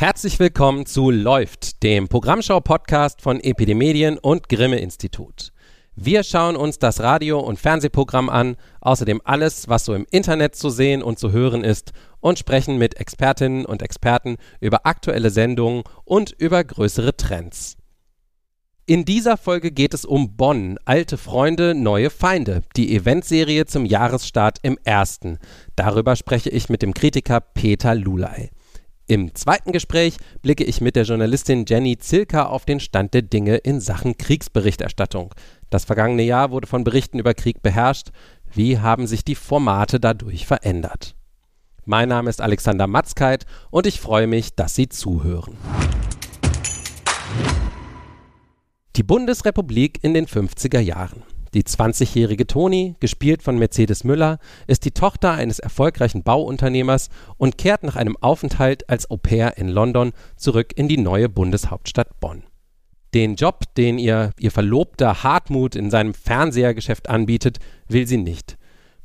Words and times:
Herzlich 0.00 0.38
willkommen 0.38 0.86
zu 0.86 1.10
Läuft, 1.10 1.82
dem 1.82 2.08
Programmschau-Podcast 2.08 3.20
von 3.20 3.38
Epidemedien 3.38 4.16
und 4.16 4.48
Grimme 4.48 4.78
Institut. 4.78 5.52
Wir 5.94 6.22
schauen 6.22 6.56
uns 6.56 6.78
das 6.78 7.00
Radio- 7.00 7.40
und 7.40 7.58
Fernsehprogramm 7.58 8.30
an, 8.30 8.56
außerdem 8.80 9.20
alles, 9.24 9.68
was 9.68 9.84
so 9.84 9.92
im 9.92 10.06
Internet 10.10 10.56
zu 10.56 10.70
sehen 10.70 11.02
und 11.02 11.18
zu 11.18 11.32
hören 11.32 11.64
ist 11.64 11.92
und 12.20 12.38
sprechen 12.38 12.78
mit 12.78 12.98
Expertinnen 12.98 13.66
und 13.66 13.82
Experten 13.82 14.38
über 14.58 14.86
aktuelle 14.86 15.28
Sendungen 15.28 15.82
und 16.06 16.30
über 16.30 16.64
größere 16.64 17.14
Trends. 17.18 17.76
In 18.86 19.04
dieser 19.04 19.36
Folge 19.36 19.70
geht 19.70 19.92
es 19.92 20.06
um 20.06 20.34
Bonn, 20.34 20.78
alte 20.86 21.18
Freunde, 21.18 21.74
neue 21.74 22.08
Feinde, 22.08 22.62
die 22.74 22.96
Eventserie 22.96 23.66
zum 23.66 23.84
Jahresstart 23.84 24.60
im 24.62 24.78
ersten. 24.82 25.38
Darüber 25.76 26.16
spreche 26.16 26.48
ich 26.48 26.70
mit 26.70 26.80
dem 26.80 26.94
Kritiker 26.94 27.40
Peter 27.40 27.94
Lulay. 27.94 28.48
Im 29.10 29.34
zweiten 29.34 29.72
Gespräch 29.72 30.18
blicke 30.40 30.62
ich 30.62 30.80
mit 30.80 30.94
der 30.94 31.02
Journalistin 31.02 31.64
Jenny 31.66 31.98
Zilka 31.98 32.46
auf 32.46 32.64
den 32.64 32.78
Stand 32.78 33.12
der 33.12 33.22
Dinge 33.22 33.56
in 33.56 33.80
Sachen 33.80 34.16
Kriegsberichterstattung. 34.16 35.34
Das 35.68 35.84
vergangene 35.84 36.22
Jahr 36.22 36.52
wurde 36.52 36.68
von 36.68 36.84
Berichten 36.84 37.18
über 37.18 37.34
Krieg 37.34 37.60
beherrscht. 37.60 38.10
Wie 38.54 38.78
haben 38.78 39.08
sich 39.08 39.24
die 39.24 39.34
Formate 39.34 39.98
dadurch 39.98 40.46
verändert? 40.46 41.16
Mein 41.84 42.08
Name 42.08 42.30
ist 42.30 42.40
Alexander 42.40 42.86
Matzkeit 42.86 43.46
und 43.72 43.84
ich 43.88 44.00
freue 44.00 44.28
mich, 44.28 44.54
dass 44.54 44.76
Sie 44.76 44.88
zuhören. 44.88 45.56
Die 48.94 49.02
Bundesrepublik 49.02 49.98
in 50.04 50.14
den 50.14 50.26
50er 50.26 50.78
Jahren. 50.78 51.24
Die 51.52 51.64
20-jährige 51.64 52.46
Toni, 52.46 52.94
gespielt 53.00 53.42
von 53.42 53.58
Mercedes 53.58 54.04
Müller, 54.04 54.38
ist 54.68 54.84
die 54.84 54.92
Tochter 54.92 55.32
eines 55.32 55.58
erfolgreichen 55.58 56.22
Bauunternehmers 56.22 57.08
und 57.38 57.58
kehrt 57.58 57.82
nach 57.82 57.96
einem 57.96 58.16
Aufenthalt 58.18 58.88
als 58.88 59.10
Au 59.10 59.16
pair 59.16 59.58
in 59.58 59.68
London 59.68 60.12
zurück 60.36 60.72
in 60.76 60.86
die 60.86 60.96
neue 60.98 61.28
Bundeshauptstadt 61.28 62.20
Bonn. 62.20 62.44
Den 63.14 63.34
Job, 63.34 63.64
den 63.76 63.98
ihr 63.98 64.30
ihr 64.38 64.52
Verlobter 64.52 65.24
Hartmut 65.24 65.74
in 65.74 65.90
seinem 65.90 66.14
Fernsehergeschäft 66.14 67.08
anbietet, 67.08 67.58
will 67.88 68.06
sie 68.06 68.18
nicht. 68.18 68.56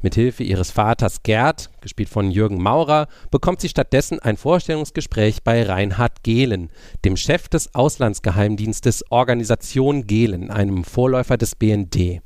Mithilfe 0.03 0.43
ihres 0.43 0.69
Vaters 0.69 1.23
Gerd, 1.23 1.71
gespielt 1.81 2.09
von 2.09 2.29
Jürgen 2.29 2.61
Maurer, 2.61 3.07
bekommt 3.31 3.59
sie 3.59 3.69
stattdessen 3.69 4.19
ein 4.19 4.37
Vorstellungsgespräch 4.37 5.41
bei 5.43 5.63
Reinhard 5.63 6.21
Gehlen, 6.21 6.69
dem 7.03 7.17
Chef 7.17 7.47
des 7.49 7.73
Auslandsgeheimdienstes 7.73 9.09
Organisation 9.09 10.05
Gehlen, 10.05 10.51
einem 10.51 10.83
Vorläufer 10.83 11.37
des 11.37 11.55
BND. 11.55 12.21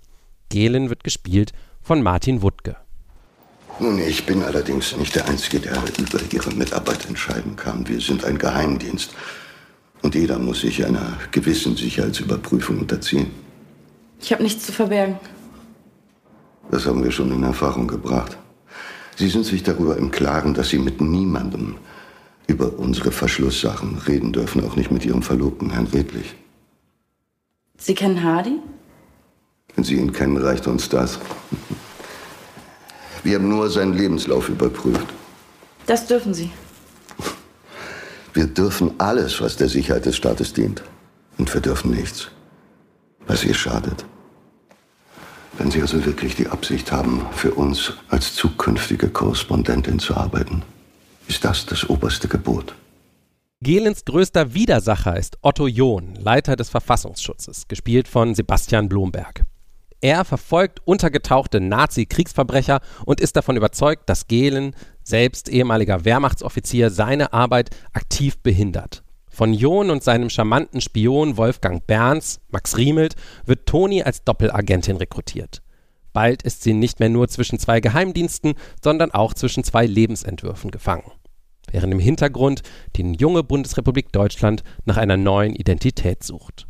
Gehlen 0.50 0.90
wird 0.90 1.04
gespielt 1.04 1.54
von 1.82 2.02
Martin 2.02 2.42
Wuttke. 2.42 2.76
Nun, 3.80 3.98
ich 4.00 4.26
bin 4.26 4.44
allerdings 4.44 4.98
nicht 4.98 5.16
der 5.16 5.28
Einzige, 5.28 5.60
der 5.60 5.82
über 5.98 6.20
Ihre 6.32 6.52
Mitarbeit 6.52 7.06
entscheiden 7.08 7.56
kann. 7.56 7.88
Wir 7.88 8.02
sind 8.02 8.26
ein 8.26 8.38
Geheimdienst. 8.38 9.14
Und 10.02 10.16
jeder 10.16 10.38
muss 10.40 10.62
sich 10.62 10.86
einer 10.86 11.18
gewissen 11.32 11.76
Sicherheitsüberprüfung 11.76 12.80
unterziehen. 12.80 13.32
Ich 14.20 14.34
habe 14.34 14.44
nichts 14.44 14.66
zu 14.66 14.72
verbergen. 14.72 15.18
Das 16.72 16.86
haben 16.86 17.04
wir 17.04 17.12
schon 17.12 17.32
in 17.32 17.44
Erfahrung 17.44 17.88
gebracht. 17.88 18.38
Sie 19.16 19.30
sind 19.30 19.46
sich 19.46 19.64
darüber 19.64 19.98
im 19.98 20.12
Klaren, 20.12 20.54
dass 20.54 20.70
Sie 20.70 20.80
mit 20.80 21.02
niemandem 21.02 21.76
über 22.48 22.78
unsere 22.80 23.12
Verschlusssachen 23.12 23.98
reden 24.08 24.34
dürfen, 24.34 24.66
auch 24.66 24.76
nicht 24.76 24.92
mit 24.92 25.06
Ihrem 25.06 25.22
Verlobten, 25.22 25.70
Herrn 25.70 25.88
Redlich. 25.88 26.36
Sie 27.78 27.96
kennen 27.96 28.24
Hardy? 28.24 28.60
Wenn 29.76 29.84
Sie 29.84 29.96
ihn 29.96 30.12
kennen, 30.12 30.38
reicht 30.38 30.68
uns 30.68 30.90
das. 30.90 31.20
Wir 33.24 33.36
haben 33.36 33.50
nur 33.50 33.70
seinen 33.70 33.94
Lebenslauf 33.94 34.50
überprüft. 34.50 35.08
Das 35.86 36.06
dürfen 36.06 36.34
Sie. 36.34 36.52
Wir 38.34 38.48
dürfen 38.48 38.92
alles, 39.00 39.42
was 39.42 39.58
der 39.58 39.70
Sicherheit 39.70 40.06
des 40.06 40.16
Staates 40.16 40.54
dient. 40.54 40.84
Und 41.38 41.54
wir 41.54 41.62
dürfen 41.62 41.92
nichts, 41.92 42.30
was 43.28 43.44
ihr 43.44 43.54
schadet. 43.54 44.06
Wenn 45.58 45.72
Sie 45.72 45.82
also 45.82 46.06
wirklich 46.06 46.36
die 46.36 46.48
Absicht 46.48 46.92
haben, 46.92 47.26
für 47.32 47.54
uns 47.54 47.94
als 48.10 48.36
zukünftige 48.36 49.10
Korrespondentin 49.10 50.00
zu 50.00 50.16
arbeiten, 50.16 50.62
ist 51.28 51.44
das 51.44 51.66
das 51.66 51.90
oberste 51.90 52.28
Gebot. 52.28 52.76
Gehlens 53.62 54.06
größter 54.06 54.54
Widersacher 54.54 55.18
ist 55.18 55.38
Otto 55.42 55.68
John, 55.68 56.16
Leiter 56.16 56.56
des 56.56 56.70
Verfassungsschutzes, 56.70 57.68
gespielt 57.68 58.08
von 58.08 58.34
Sebastian 58.36 58.88
Blomberg. 58.88 59.44
Er 60.02 60.24
verfolgt 60.24 60.80
untergetauchte 60.86 61.60
Nazi-Kriegsverbrecher 61.60 62.80
und 63.06 63.20
ist 63.20 63.36
davon 63.36 63.58
überzeugt, 63.58 64.10
dass 64.10 64.28
Gehlen, 64.28 64.76
selbst 65.04 65.50
ehemaliger 65.50 66.06
Wehrmachtsoffizier, 66.06 66.90
seine 66.90 67.34
Arbeit 67.34 67.72
aktiv 67.92 68.38
behindert. 68.38 69.04
Von 69.30 69.54
John 69.54 69.90
und 69.90 70.04
seinem 70.04 70.30
charmanten 70.30 70.82
Spion 70.82 71.38
Wolfgang 71.38 71.86
Berns, 71.86 72.40
Max 72.50 72.78
Riemelt, 72.78 73.16
wird 73.46 73.66
Toni 73.66 74.04
als 74.04 74.24
Doppelagentin 74.24 74.98
rekrutiert. 74.98 75.62
Bald 76.14 76.44
ist 76.44 76.64
sie 76.64 76.74
nicht 76.74 77.00
mehr 77.00 77.10
nur 77.10 77.28
zwischen 77.28 77.60
zwei 77.60 77.80
Geheimdiensten, 77.80 78.56
sondern 78.82 79.12
auch 79.12 79.34
zwischen 79.34 79.64
zwei 79.64 79.86
Lebensentwürfen 79.86 80.72
gefangen. 80.72 81.12
Während 81.72 81.94
im 81.94 82.00
Hintergrund 82.00 82.64
die 82.96 83.04
junge 83.20 83.44
Bundesrepublik 83.44 84.12
Deutschland 84.12 84.64
nach 84.86 84.98
einer 84.98 85.18
neuen 85.18 85.56
Identität 85.56 86.24
sucht. 86.24 86.69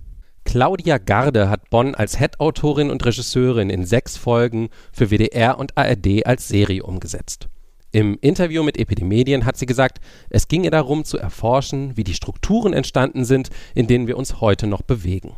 Claudia 0.49 0.97
Garde 0.97 1.47
hat 1.47 1.69
Bonn 1.69 1.93
als 1.93 2.17
Head-Autorin 2.17 2.89
und 2.89 3.05
Regisseurin 3.05 3.69
in 3.69 3.85
sechs 3.85 4.17
Folgen 4.17 4.69
für 4.91 5.11
WDR 5.11 5.59
und 5.59 5.77
ARD 5.77 6.25
als 6.25 6.47
Serie 6.47 6.81
umgesetzt. 6.81 7.49
Im 7.91 8.17
Interview 8.19 8.63
mit 8.63 8.79
Epidemedien 8.79 9.45
hat 9.45 9.57
sie 9.57 9.67
gesagt, 9.67 9.99
es 10.31 10.47
ginge 10.47 10.71
darum 10.71 11.05
zu 11.05 11.19
erforschen, 11.19 11.95
wie 11.97 12.03
die 12.03 12.15
Strukturen 12.15 12.73
entstanden 12.73 13.25
sind, 13.25 13.51
in 13.75 13.85
denen 13.85 14.07
wir 14.07 14.17
uns 14.17 14.41
heute 14.41 14.65
noch 14.65 14.81
bewegen. 14.81 15.33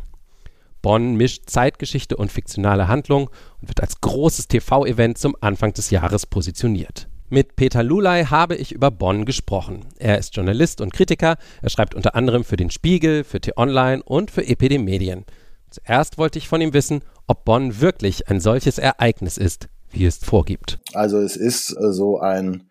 Bonn 0.82 1.16
mischt 1.16 1.50
Zeitgeschichte 1.50 2.16
und 2.16 2.32
fiktionale 2.32 2.88
Handlung 2.88 3.30
und 3.60 3.68
wird 3.68 3.82
als 3.82 4.00
großes 4.00 4.48
TV-Event 4.48 5.18
zum 5.18 5.36
Anfang 5.42 5.74
des 5.74 5.90
Jahres 5.90 6.26
positioniert. 6.26 7.10
Mit 7.34 7.56
Peter 7.56 7.82
Lulay 7.82 8.26
habe 8.26 8.58
ich 8.58 8.74
über 8.74 8.92
Bonn 8.92 9.24
gesprochen. 9.24 9.86
Er 9.98 10.18
ist 10.18 10.36
Journalist 10.36 10.82
und 10.82 10.92
Kritiker. 10.92 11.38
Er 11.62 11.70
schreibt 11.70 11.96
unter 11.96 12.14
anderem 12.14 12.44
für 12.44 12.58
den 12.58 12.70
Spiegel, 12.70 13.24
für 13.24 13.40
T-Online 13.40 14.04
und 14.04 14.32
für 14.32 14.46
Epidemedien. 14.46 15.24
Zuerst 15.70 16.18
wollte 16.18 16.40
ich 16.40 16.50
von 16.50 16.60
ihm 16.60 16.74
wissen, 16.74 17.06
ob 17.28 17.46
Bonn 17.46 17.80
wirklich 17.80 18.28
ein 18.28 18.42
solches 18.42 18.80
Ereignis 18.80 19.38
ist, 19.38 19.70
wie 19.92 20.04
es 20.04 20.18
vorgibt. 20.18 20.80
Also 20.92 21.20
es 21.20 21.38
ist 21.38 21.72
äh, 21.72 21.94
so 21.94 22.20
ein 22.20 22.70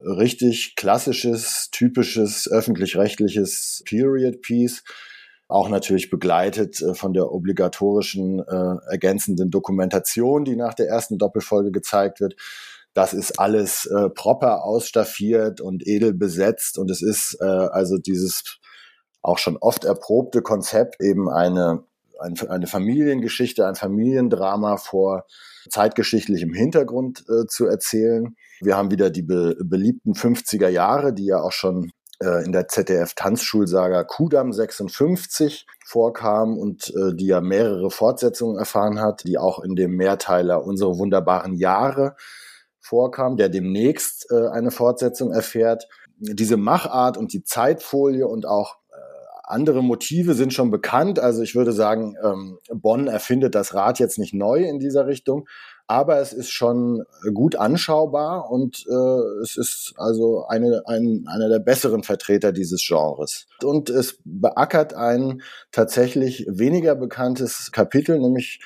richtig 0.00 0.74
klassisches, 0.74 1.68
typisches 1.70 2.50
öffentlich-rechtliches 2.50 3.84
Period 3.86 4.42
Piece 4.42 4.82
auch 5.50 5.68
natürlich 5.68 6.10
begleitet 6.10 6.80
äh, 6.80 6.94
von 6.94 7.12
der 7.12 7.32
obligatorischen 7.32 8.40
äh, 8.40 8.76
ergänzenden 8.90 9.50
Dokumentation, 9.50 10.44
die 10.44 10.56
nach 10.56 10.74
der 10.74 10.88
ersten 10.88 11.18
Doppelfolge 11.18 11.70
gezeigt 11.70 12.20
wird. 12.20 12.36
Das 12.94 13.12
ist 13.12 13.38
alles 13.38 13.86
äh, 13.86 14.10
proper 14.10 14.64
ausstaffiert 14.64 15.60
und 15.60 15.86
edel 15.86 16.12
besetzt 16.12 16.78
und 16.78 16.90
es 16.90 17.02
ist 17.02 17.36
äh, 17.40 17.44
also 17.44 17.98
dieses 17.98 18.58
auch 19.22 19.38
schon 19.38 19.56
oft 19.58 19.84
erprobte 19.84 20.42
Konzept 20.42 21.00
eben 21.00 21.28
eine, 21.28 21.84
ein, 22.20 22.34
eine 22.48 22.66
Familiengeschichte, 22.66 23.66
ein 23.66 23.74
Familiendrama 23.74 24.76
vor 24.76 25.26
zeitgeschichtlichem 25.68 26.52
Hintergrund 26.52 27.24
äh, 27.28 27.46
zu 27.46 27.66
erzählen. 27.66 28.34
Wir 28.60 28.76
haben 28.76 28.90
wieder 28.90 29.10
die 29.10 29.22
be 29.22 29.56
beliebten 29.62 30.14
50er 30.14 30.68
Jahre, 30.68 31.12
die 31.12 31.26
ja 31.26 31.40
auch 31.40 31.52
schon 31.52 31.92
äh, 32.22 32.44
in 32.44 32.52
der 32.52 32.68
ZDF-Tanzschulsaga 32.68 34.04
Kudam 34.04 34.52
56 34.52 35.66
vorkam 35.84 36.58
und 36.58 36.92
äh, 36.94 37.14
die 37.14 37.26
ja 37.26 37.40
mehrere 37.40 37.90
Fortsetzungen 37.90 38.58
erfahren 38.58 39.00
hat, 39.00 39.24
die 39.24 39.38
auch 39.38 39.62
in 39.62 39.74
dem 39.74 39.96
Mehrteiler 39.96 40.64
Unsere 40.64 40.98
wunderbaren 40.98 41.54
Jahre 41.54 42.16
vorkam, 42.80 43.36
der 43.36 43.48
demnächst 43.48 44.26
äh, 44.30 44.48
eine 44.48 44.70
Fortsetzung 44.70 45.32
erfährt. 45.32 45.88
Diese 46.18 46.56
Machart 46.56 47.16
und 47.16 47.32
die 47.32 47.44
Zeitfolie 47.44 48.26
und 48.26 48.46
auch 48.46 48.76
äh, 48.90 48.94
andere 49.44 49.82
Motive 49.82 50.34
sind 50.34 50.52
schon 50.52 50.70
bekannt. 50.70 51.18
Also 51.18 51.42
ich 51.42 51.54
würde 51.54 51.72
sagen, 51.72 52.16
ähm, 52.22 52.58
Bonn 52.72 53.06
erfindet 53.06 53.54
das 53.54 53.74
Rad 53.74 53.98
jetzt 53.98 54.18
nicht 54.18 54.34
neu 54.34 54.64
in 54.64 54.78
dieser 54.78 55.06
Richtung, 55.06 55.46
aber 55.90 56.20
es 56.20 56.32
ist 56.32 56.50
schon 56.50 57.02
gut 57.34 57.56
anschaubar 57.56 58.48
und 58.48 58.86
äh, 58.88 59.42
es 59.42 59.56
ist 59.56 59.94
also 59.96 60.46
eine, 60.46 60.82
ein, 60.86 61.24
einer 61.26 61.48
der 61.48 61.58
besseren 61.58 62.04
Vertreter 62.04 62.52
dieses 62.52 62.86
Genres. 62.86 63.46
Und 63.64 63.90
es 63.90 64.18
beackert 64.24 64.94
ein 64.94 65.42
tatsächlich 65.72 66.46
weniger 66.48 66.94
bekanntes 66.94 67.72
Kapitel, 67.72 68.20
nämlich 68.20 68.60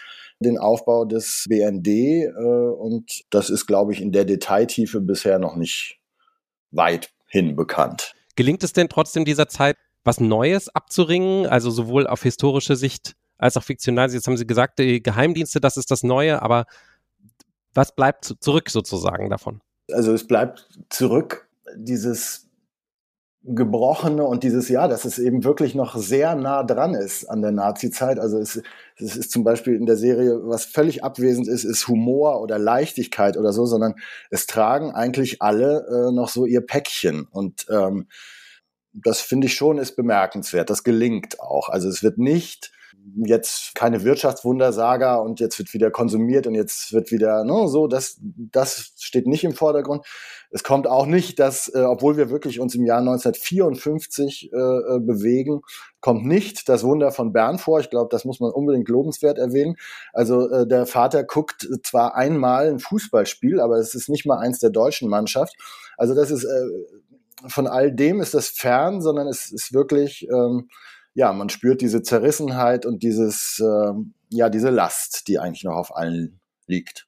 den 0.45 0.59
Aufbau 0.59 1.05
des 1.05 1.47
BND 1.49 1.89
äh, 1.89 2.31
und 2.33 3.25
das 3.31 3.51
ist, 3.51 3.67
glaube 3.67 3.93
ich, 3.93 4.01
in 4.01 4.13
der 4.13 4.25
Detailtiefe 4.25 5.01
bisher 5.01 5.39
noch 5.39 5.57
nicht 5.57 5.99
weit 6.71 7.11
hin 7.27 7.57
bekannt. 7.57 8.15
Gelingt 8.37 8.63
es 8.65 8.73
denn 8.73 8.89
trotzdem 8.89 9.25
dieser 9.25 9.49
Zeit, 9.49 9.77
was 10.05 10.21
Neues 10.21 10.69
abzuringen, 10.69 11.47
also 11.47 11.71
sowohl 11.71 12.07
auf 12.07 12.23
historische 12.23 12.77
Sicht 12.77 13.15
als 13.39 13.57
auch 13.57 13.63
fiktional? 13.63 14.11
Jetzt 14.11 14.27
haben 14.27 14.37
Sie 14.37 14.47
gesagt, 14.47 14.79
die 14.79 15.03
Geheimdienste, 15.03 15.61
das 15.61 15.77
ist 15.77 15.91
das 15.91 16.03
Neue, 16.03 16.43
aber 16.43 16.67
was 17.73 17.95
bleibt 17.95 18.37
zurück 18.41 18.71
sozusagen 18.71 19.31
davon? 19.31 19.61
Also 19.93 20.13
es 20.13 20.27
bleibt 20.27 20.69
zurück 20.91 21.49
dieses 21.77 22.49
Gebrochene 23.43 24.25
und 24.25 24.43
dieses, 24.43 24.69
ja, 24.69 24.89
dass 24.89 25.05
es 25.05 25.19
eben 25.19 25.45
wirklich 25.45 25.75
noch 25.75 25.97
sehr 25.97 26.35
nah 26.35 26.63
dran 26.63 26.95
ist 26.95 27.27
an 27.27 27.43
der 27.43 27.53
Nazi-Zeit. 27.53 28.19
Also 28.19 28.39
es, 28.39 28.63
es 28.97 29.17
ist 29.17 29.33
zum 29.33 29.43
Beispiel 29.43 29.75
in 29.75 29.87
der 29.87 29.97
Serie, 29.97 30.39
was 30.45 30.65
völlig 30.65 31.03
abwesend 31.03 31.49
ist, 31.49 31.65
ist 31.65 31.89
Humor 31.89 32.41
oder 32.41 32.59
Leichtigkeit 32.59 33.37
oder 33.37 33.53
so, 33.53 33.67
sondern 33.67 33.95
es 34.31 34.47
tragen 34.47 34.93
eigentlich 34.93 35.43
alle 35.43 35.87
äh, 35.89 36.13
noch 36.13 36.29
so 36.29 36.47
ihr 36.47 36.61
Päckchen. 36.61 37.27
Und 37.31 37.67
ähm, 37.71 38.09
das 38.93 39.21
finde 39.21 39.49
ich 39.49 39.55
schon 39.55 39.79
ist 39.79 39.97
bemerkenswert. 39.97 40.71
Das 40.71 40.85
gelingt 40.85 41.41
auch. 41.41 41.69
Also 41.69 41.89
es 41.89 42.03
wird 42.03 42.19
nicht 42.19 42.71
jetzt 43.27 43.75
keine 43.75 44.03
Wirtschaftswundersaga 44.05 45.17
und 45.17 45.41
jetzt 45.41 45.59
wird 45.59 45.75
wieder 45.75 45.91
konsumiert 45.91 46.47
und 46.47 46.55
jetzt 46.55 46.93
wird 46.93 47.11
wieder 47.11 47.45
ne, 47.45 47.69
so, 47.69 47.87
das, 47.87 48.19
das 48.21 48.93
steht 48.99 49.27
nicht 49.27 49.45
im 49.45 49.53
Vordergrund. 49.53 50.07
Es 50.51 50.63
kommt 50.63 50.87
auch 50.87 51.07
nicht, 51.07 51.39
dass, 51.39 51.69
äh, 51.75 51.81
obwohl 51.81 52.17
wir 52.17 52.31
wirklich 52.31 52.61
uns 52.61 52.75
im 52.75 52.85
Jahr 52.85 53.01
1954 53.01 54.53
äh, 54.53 54.57
äh, 54.57 55.01
bewegen, 55.01 55.63
kommt 56.01 56.25
nicht 56.25 56.69
das 56.69 56.85
Wunder 56.85 57.13
von 57.13 57.33
Bern 57.33 57.59
vor. 57.59 57.81
Ich 57.81 57.91
glaube, 57.91 58.09
das 58.11 58.25
muss 58.25 58.41
man 58.41 58.53
unbedingt 58.53 58.89
lobenswert 58.89 59.39
erwähnen. 59.39 59.77
Also 60.13 60.49
äh, 60.51 60.67
der 60.67 60.87
Vater 60.87 61.25
guckt 61.25 61.69
zwar 61.83 62.15
einmal 62.15 62.69
ein 62.69 62.79
Fußballspiel, 62.79 63.61
aber 63.61 63.79
es 63.79 63.95
ist 63.95 64.09
nicht 64.09 64.27
mal 64.27 64.39
eins 64.39 64.61
der 64.61 64.71
deutschen 64.71 65.09
Mannschaft. 65.09 65.55
Also 65.97 66.15
das 66.15 66.31
ist 66.31 66.45
äh, 66.45 66.67
von 67.49 67.67
all 67.67 67.93
dem 67.93 68.21
ist 68.21 68.35
das 68.35 68.49
fern, 68.49 69.03
sondern 69.03 69.29
es 69.29 69.51
ist 69.51 69.73
wirklich 69.73 70.29
ähm, 70.31 70.69
ja, 71.15 71.33
man 71.33 71.49
spürt 71.49 71.81
diese 71.81 72.03
Zerrissenheit 72.03 72.85
und 72.85 73.03
dieses, 73.03 73.61
äh, 73.61 73.93
ja, 74.31 74.51
diese 74.51 74.71
Last, 74.71 75.29
die 75.29 75.39
eigentlich 75.39 75.65
noch 75.65 75.77
auf 75.77 75.97
allen 75.97 76.41
liegt. 76.67 77.07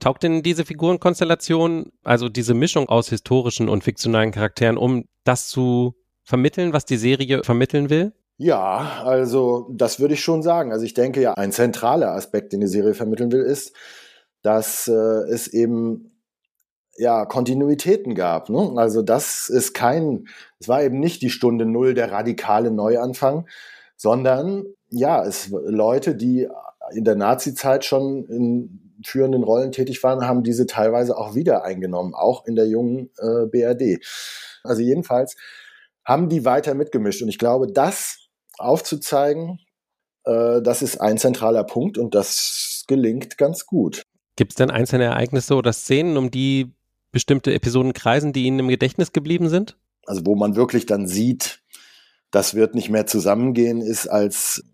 Taugt 0.00 0.22
denn 0.22 0.42
diese 0.42 0.64
Figurenkonstellation, 0.64 1.90
also 2.04 2.28
diese 2.28 2.54
Mischung 2.54 2.88
aus 2.88 3.08
historischen 3.08 3.68
und 3.68 3.82
fiktionalen 3.82 4.30
Charakteren, 4.30 4.76
um 4.76 5.06
das 5.24 5.48
zu 5.48 5.96
vermitteln, 6.22 6.72
was 6.72 6.84
die 6.84 6.96
Serie 6.96 7.42
vermitteln 7.42 7.90
will? 7.90 8.12
Ja, 8.36 9.02
also 9.04 9.68
das 9.72 9.98
würde 9.98 10.14
ich 10.14 10.22
schon 10.22 10.42
sagen. 10.44 10.70
Also 10.70 10.84
ich 10.84 10.94
denke 10.94 11.20
ja, 11.20 11.34
ein 11.34 11.50
zentraler 11.50 12.12
Aspekt, 12.12 12.52
den 12.52 12.60
die 12.60 12.68
Serie 12.68 12.94
vermitteln 12.94 13.32
will, 13.32 13.42
ist, 13.42 13.74
dass 14.42 14.86
äh, 14.86 14.92
es 14.92 15.48
eben 15.48 16.12
ja, 16.98 17.24
Kontinuitäten 17.24 18.14
gab. 18.14 18.50
Ne? 18.50 18.72
Also 18.76 19.02
das 19.02 19.48
ist 19.48 19.72
kein, 19.72 20.28
es 20.58 20.68
war 20.68 20.82
eben 20.82 20.98
nicht 20.98 21.22
die 21.22 21.30
Stunde 21.30 21.64
Null 21.64 21.94
der 21.94 22.10
radikale 22.10 22.70
Neuanfang, 22.70 23.46
sondern 23.96 24.64
ja, 24.90 25.24
es 25.24 25.50
Leute, 25.50 26.14
die 26.14 26.48
in 26.92 27.04
der 27.04 27.14
Nazi-Zeit 27.14 27.84
schon 27.84 28.24
in 28.26 28.94
führenden 29.04 29.44
Rollen 29.44 29.70
tätig 29.70 30.02
waren, 30.02 30.26
haben 30.26 30.42
diese 30.42 30.66
teilweise 30.66 31.16
auch 31.16 31.34
wieder 31.34 31.64
eingenommen, 31.64 32.14
auch 32.14 32.44
in 32.46 32.56
der 32.56 32.66
jungen 32.66 33.10
äh, 33.18 33.46
BRD. 33.46 34.04
Also 34.64 34.82
jedenfalls 34.82 35.36
haben 36.04 36.28
die 36.28 36.44
weiter 36.44 36.74
mitgemischt. 36.74 37.22
Und 37.22 37.28
ich 37.28 37.38
glaube, 37.38 37.70
das 37.70 38.28
aufzuzeigen, 38.58 39.60
äh, 40.24 40.60
das 40.62 40.82
ist 40.82 41.00
ein 41.00 41.18
zentraler 41.18 41.62
Punkt 41.62 41.96
und 41.96 42.14
das 42.14 42.84
gelingt 42.88 43.38
ganz 43.38 43.66
gut. 43.66 44.02
Gibt 44.34 44.52
es 44.52 44.56
denn 44.56 44.70
einzelne 44.70 45.04
Ereignisse 45.04 45.54
oder 45.54 45.72
Szenen, 45.72 46.16
um 46.16 46.30
die 46.30 46.74
bestimmte 47.10 47.52
Episoden 47.52 47.92
kreisen, 47.92 48.32
die 48.32 48.44
Ihnen 48.44 48.60
im 48.60 48.68
Gedächtnis 48.68 49.12
geblieben 49.12 49.48
sind? 49.48 49.76
Also 50.06 50.24
wo 50.24 50.34
man 50.34 50.56
wirklich 50.56 50.86
dann 50.86 51.06
sieht, 51.06 51.62
das 52.30 52.54
wird 52.54 52.74
nicht 52.74 52.90
mehr 52.90 53.06
zusammengehen, 53.06 53.80
ist 53.80 54.06
als 54.06 54.64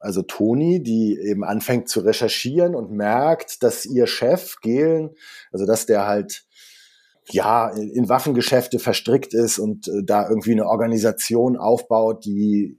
also 0.00 0.22
Toni, 0.22 0.82
die 0.82 1.18
eben 1.18 1.44
anfängt 1.44 1.88
zu 1.88 2.00
recherchieren 2.00 2.74
und 2.74 2.92
merkt, 2.92 3.62
dass 3.62 3.84
ihr 3.84 4.06
Chef 4.06 4.56
Gehlen, 4.60 5.10
also 5.52 5.66
dass 5.66 5.86
der 5.86 6.06
halt 6.06 6.44
ja 7.30 7.68
in 7.68 8.08
Waffengeschäfte 8.08 8.78
verstrickt 8.78 9.34
ist 9.34 9.58
und 9.58 9.88
äh, 9.88 10.04
da 10.04 10.28
irgendwie 10.28 10.52
eine 10.52 10.66
Organisation 10.66 11.56
aufbaut, 11.56 12.24
die 12.24 12.78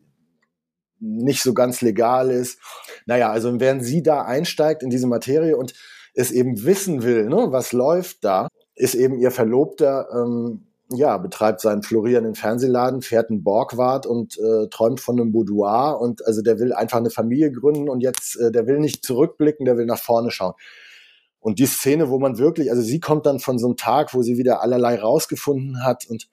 nicht 1.00 1.44
so 1.44 1.54
ganz 1.54 1.82
legal 1.82 2.32
ist. 2.32 2.60
Naja, 3.06 3.32
also 3.32 3.60
während 3.60 3.84
sie 3.84 4.02
da 4.02 4.24
einsteigt 4.24 4.84
in 4.84 4.90
diese 4.90 5.08
Materie 5.08 5.56
und 5.56 5.74
es 6.14 6.32
eben 6.32 6.64
wissen 6.64 7.04
will, 7.04 7.28
ne, 7.28 7.48
was 7.52 7.72
läuft 7.72 8.24
da, 8.24 8.48
ist 8.80 8.96
eben 8.96 9.20
ihr 9.20 9.31
Verlobter, 9.31 10.08
ähm, 10.14 10.66
ja, 10.92 11.18
betreibt 11.18 11.62
seinen 11.62 11.84
florierenden 11.84 12.34
Fernsehladen, 12.34 13.02
fährt 13.02 13.30
einen 13.30 13.44
Borgwart 13.44 14.08
und 14.08 14.40
äh, 14.40 14.68
träumt 14.70 15.02
von 15.02 15.20
einem 15.20 15.31
Boudoir 15.31 16.00
und 16.00 16.26
also 16.26 16.42
der 16.42 16.60
will 16.60 16.74
einfach 16.74 16.98
eine 16.98 17.12
Familie 17.12 17.52
gründen 17.52 17.90
und 17.90 18.02
jetzt, 18.02 18.40
äh, 18.40 18.52
der 18.52 18.66
will 18.66 18.80
nicht 18.80 19.06
zurückblicken, 19.06 19.66
der 19.66 19.78
will 19.78 19.86
nach 19.86 20.00
vorne 20.00 20.31
schauen. 20.31 20.54
Und 21.42 21.60
die 21.60 21.68
Szene, 21.68 22.10
wo 22.10 22.20
man 22.20 22.38
wirklich, 22.38 22.72
also 22.72 22.81
sie 22.81 23.00
kommt 23.00 23.26
dann 23.26 23.40
von 23.40 23.60
so 23.60 23.68
einem 23.68 23.78
Tag, 23.78 24.14
wo 24.14 24.24
sie 24.24 24.38
wieder 24.38 24.64
allerlei 24.64 25.00
rausgefunden 25.00 25.84
hat 25.84 26.08
und 26.10 26.28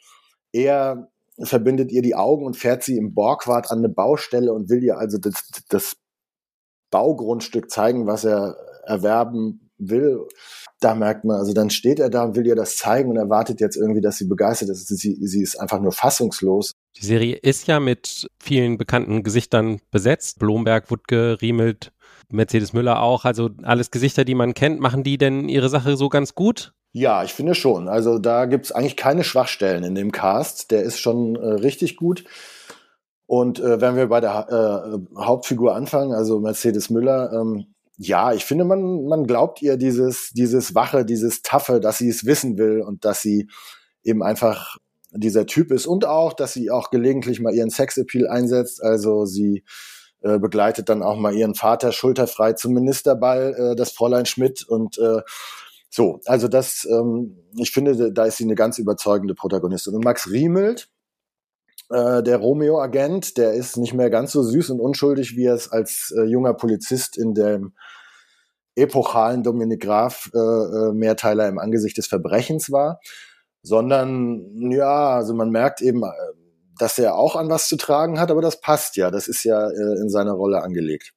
er 0.53 1.09
verbindet 1.39 1.93
ihr 1.93 2.01
die 2.01 2.15
Augen 2.15 2.47
und 2.47 2.57
fährt 2.57 2.83
sie 2.83 2.97
im 2.97 3.13
Borgwart 3.13 3.71
an 3.71 3.79
eine 3.79 3.89
Baustelle 3.89 4.55
und 4.55 4.71
will 4.71 4.83
ihr 4.83 4.99
also 4.99 5.19
das, 5.19 5.51
das 5.69 5.97
Baugrundstück 6.91 7.71
zeigen, 7.71 8.07
was 8.07 8.25
er 8.25 8.57
erwerben 8.85 9.69
will 9.79 10.27
da 10.81 10.95
merkt 10.95 11.25
man, 11.25 11.39
also 11.39 11.53
dann 11.55 11.71
steht 11.71 11.99
er 11.99 12.11
da 12.11 12.25
und 12.25 12.37
will 12.37 12.47
ihr 12.47 12.55
das 12.55 12.77
zeigen 12.77 13.11
und 13.11 13.17
erwartet 13.17 13.61
jetzt 13.61 13.77
irgendwie, 13.77 14.01
dass 14.01 14.19
sie 14.19 14.27
begeistert 14.27 14.69
ist. 14.69 14.89
Sie, 14.89 15.17
sie 15.27 15.43
ist 15.43 15.59
einfach 15.59 15.81
nur 15.81 15.93
fassungslos. 15.93 16.73
Die 16.97 17.05
Serie 17.05 17.37
ist 17.37 17.67
ja 17.67 17.81
mit 17.81 18.29
vielen 18.39 18.77
bekannten 18.77 19.23
Gesichtern 19.23 19.81
besetzt. 19.91 20.39
Blomberg, 20.39 20.91
Wutke, 20.91 21.39
Riemelt, 21.41 21.93
Mercedes 22.31 22.73
Müller 22.73 23.01
auch. 23.01 23.25
Also 23.25 23.51
alles 23.63 23.91
Gesichter, 23.91 24.25
die 24.25 24.35
man 24.35 24.55
kennt. 24.55 24.81
Machen 24.81 25.03
die 25.03 25.19
denn 25.19 25.49
ihre 25.49 25.69
Sache 25.69 25.97
so 25.97 26.09
ganz 26.09 26.35
gut? 26.35 26.73
Ja, 26.93 27.25
ich 27.25 27.35
finde 27.35 27.55
schon. 27.55 27.89
Also 27.89 28.19
da 28.19 28.47
gibt 28.47 28.67
es 28.67 28.73
eigentlich 28.73 28.97
keine 28.97 29.25
Schwachstellen 29.25 29.85
in 29.85 29.95
dem 29.95 30.13
Cast. 30.13 30.71
Der 30.71 30.83
ist 30.83 30.99
schon 30.99 31.37
äh, 31.37 31.47
richtig 31.47 31.97
gut. 31.97 32.25
Und 33.27 33.61
äh, 33.61 33.81
wenn 33.81 33.97
wir 33.97 34.09
bei 34.09 34.21
der 34.21 34.47
äh, 34.49 35.21
Hauptfigur 35.21 35.75
anfangen, 35.75 36.13
also 36.13 36.41
Mercedes 36.41 36.91
Müller, 36.91 37.33
ähm, 37.33 37.67
ja, 37.99 38.33
ich 38.33 38.45
finde, 38.45 38.65
man, 38.65 39.07
man 39.07 39.27
glaubt 39.27 39.63
ihr 39.63 39.77
dieses, 39.77 40.31
dieses 40.33 40.75
Wache, 40.75 41.05
dieses 41.05 41.43
Taffe, 41.43 41.81
dass 41.81 41.99
sie 41.99 42.09
es 42.09 42.27
wissen 42.27 42.59
will 42.59 42.83
und 42.83 43.05
dass 43.05 43.23
sie 43.23 43.49
eben 44.03 44.23
einfach 44.23 44.77
dieser 45.13 45.47
Typ 45.47 45.71
ist 45.73 45.87
und 45.87 46.05
auch, 46.05 46.35
dass 46.35 46.53
sie 46.53 46.71
auch 46.71 46.91
gelegentlich 46.91 47.41
mal 47.41 47.55
ihren 47.55 47.71
Sexappeal 47.71 48.29
einsetzt. 48.29 48.83
Also 48.83 49.25
sie 49.25 49.65
äh, 50.21 50.39
begleitet 50.39 50.89
dann 50.89 51.03
auch 51.03 51.17
mal 51.17 51.35
ihren 51.35 51.55
Vater 51.55 51.93
schulterfrei 51.93 52.53
zum 52.53 52.75
Ministerball, 52.75 53.55
äh, 53.55 53.77
das 53.77 53.93
Fräulein 53.93 54.27
Schmidt 54.27 54.67
und 54.69 54.99
äh, 54.99 55.23
so. 55.89 56.21
Also 56.27 56.49
das, 56.49 56.87
ähm, 56.91 57.39
ich 57.57 57.71
finde, 57.71 58.13
da 58.13 58.27
ist 58.27 58.37
sie 58.37 58.45
eine 58.45 58.57
ganz 58.57 58.79
überzeugende 58.79 59.35
Protagonistin. 59.35 59.95
Und 59.95 60.05
Max 60.05 60.31
Riemelt, 60.31 60.91
äh, 61.91 62.23
der 62.23 62.39
Romeo-Agent, 62.39 63.37
der 63.39 63.53
ist 63.53 63.77
nicht 63.77 63.95
mehr 63.95 64.11
ganz 64.11 64.33
so 64.33 64.43
süß 64.43 64.71
und 64.71 64.81
unschuldig, 64.81 65.37
wie 65.37 65.45
er 65.45 65.55
es 65.55 65.71
als 65.71 66.13
äh, 66.17 66.25
junger 66.25 66.55
Polizist 66.55 67.17
in 67.17 67.35
dem 67.35 67.75
epochalen 68.77 69.43
Dominik 69.43 69.83
Graf 69.83 70.31
äh, 70.35 70.39
äh, 70.39 70.93
Mehrteiler 70.93 71.49
im 71.49 71.59
Angesicht 71.59 71.97
des 71.99 72.07
Verbrechens 72.07 72.71
war, 72.71 73.01
sondern 73.63 74.71
ja, 74.71 75.17
also 75.17 75.35
man 75.35 75.51
merkt 75.51 75.81
eben, 75.81 76.03
äh, 76.03 76.11
dass 76.79 76.99
er 76.99 77.17
auch 77.17 77.37
an 77.37 77.49
was 77.49 77.69
zu 77.69 77.77
tragen 77.77 78.21
hat, 78.21 78.31
aber 78.31 78.43
das 78.43 78.61
passt 78.61 78.97
ja, 78.97 79.11
das 79.11 79.29
ist 79.29 79.45
ja 79.45 79.69
äh, 79.69 80.01
in 80.01 80.11
seiner 80.11 80.33
Rolle 80.33 80.63
angelegt. 80.63 81.13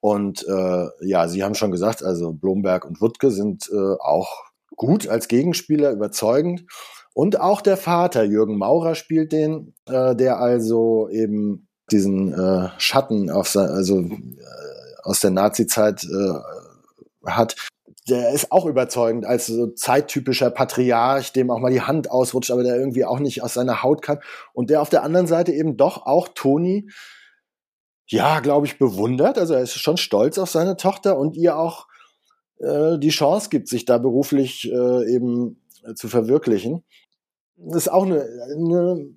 Und 0.00 0.46
äh, 0.48 0.86
ja, 1.02 1.28
Sie 1.28 1.44
haben 1.44 1.54
schon 1.54 1.70
gesagt, 1.70 2.02
also 2.02 2.32
Blomberg 2.32 2.86
und 2.86 3.02
Wuttke 3.02 3.30
sind 3.30 3.68
äh, 3.70 3.94
auch 4.00 4.44
gut 4.76 5.08
als 5.08 5.28
Gegenspieler, 5.28 5.92
überzeugend. 5.92 6.64
Und 7.12 7.38
auch 7.38 7.60
der 7.60 7.76
Vater, 7.76 8.24
Jürgen 8.24 8.56
Maurer, 8.56 8.94
spielt 8.94 9.32
den, 9.32 9.74
äh, 9.86 10.16
der 10.16 10.38
also 10.38 11.08
eben 11.10 11.68
diesen 11.90 12.32
äh, 12.32 12.70
Schatten 12.78 13.30
auf 13.30 13.48
sein, 13.48 13.68
also 13.68 14.00
äh, 14.00 14.79
aus 15.10 15.20
der 15.20 15.30
Nazi-Zeit 15.30 16.04
äh, 16.04 17.28
hat. 17.28 17.56
Der 18.08 18.30
ist 18.30 18.50
auch 18.50 18.64
überzeugend 18.64 19.26
als 19.26 19.46
so 19.46 19.66
zeittypischer 19.66 20.50
Patriarch, 20.50 21.32
dem 21.32 21.50
auch 21.50 21.58
mal 21.58 21.72
die 21.72 21.82
Hand 21.82 22.10
ausrutscht, 22.10 22.50
aber 22.50 22.62
der 22.62 22.76
irgendwie 22.76 23.04
auch 23.04 23.18
nicht 23.18 23.42
aus 23.42 23.54
seiner 23.54 23.82
Haut 23.82 24.02
kann. 24.02 24.20
Und 24.52 24.70
der 24.70 24.80
auf 24.80 24.88
der 24.88 25.02
anderen 25.02 25.26
Seite 25.26 25.52
eben 25.52 25.76
doch 25.76 26.06
auch 26.06 26.28
Toni, 26.28 26.90
ja, 28.06 28.40
glaube 28.40 28.66
ich, 28.66 28.78
bewundert. 28.78 29.36
Also 29.36 29.54
er 29.54 29.60
ist 29.60 29.74
schon 29.74 29.96
stolz 29.96 30.38
auf 30.38 30.50
seine 30.50 30.76
Tochter 30.76 31.18
und 31.18 31.36
ihr 31.36 31.56
auch 31.58 31.86
äh, 32.58 32.98
die 32.98 33.10
Chance 33.10 33.50
gibt, 33.50 33.68
sich 33.68 33.84
da 33.84 33.98
beruflich 33.98 34.70
äh, 34.70 35.14
eben 35.14 35.60
äh, 35.84 35.94
zu 35.94 36.08
verwirklichen. 36.08 36.84
Das 37.56 37.82
ist 37.82 37.88
auch 37.88 38.06
eine, 38.06 38.26
eine 38.54 39.12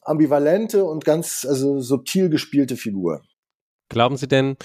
ambivalente 0.00 0.84
und 0.84 1.04
ganz 1.04 1.46
also 1.48 1.80
subtil 1.80 2.30
gespielte 2.30 2.76
Figur. 2.76 3.22
Glauben 3.88 4.16
Sie 4.16 4.26
denn, 4.26 4.56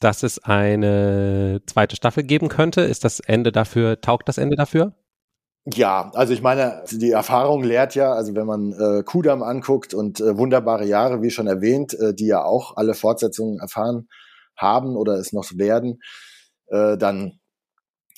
dass 0.00 0.22
es 0.22 0.42
eine 0.42 1.60
zweite 1.66 1.96
Staffel 1.96 2.22
geben 2.22 2.48
könnte? 2.48 2.82
Ist 2.82 3.04
das 3.04 3.20
Ende 3.20 3.52
dafür, 3.52 4.00
taugt 4.00 4.28
das 4.28 4.38
Ende 4.38 4.56
dafür? 4.56 4.94
Ja, 5.66 6.10
also 6.14 6.32
ich 6.32 6.40
meine, 6.40 6.82
die 6.90 7.10
Erfahrung 7.10 7.62
lehrt 7.62 7.94
ja, 7.94 8.12
also 8.12 8.34
wenn 8.34 8.46
man 8.46 8.72
äh, 8.72 9.02
Kudam 9.02 9.42
anguckt 9.42 9.92
und 9.92 10.18
äh, 10.20 10.38
wunderbare 10.38 10.86
Jahre, 10.86 11.20
wie 11.20 11.30
schon 11.30 11.46
erwähnt, 11.46 11.92
äh, 11.94 12.14
die 12.14 12.26
ja 12.26 12.42
auch 12.42 12.76
alle 12.76 12.94
Fortsetzungen 12.94 13.58
erfahren 13.58 14.08
haben 14.56 14.96
oder 14.96 15.14
es 15.14 15.32
noch 15.32 15.44
werden, 15.56 16.00
äh, 16.68 16.96
dann 16.96 17.38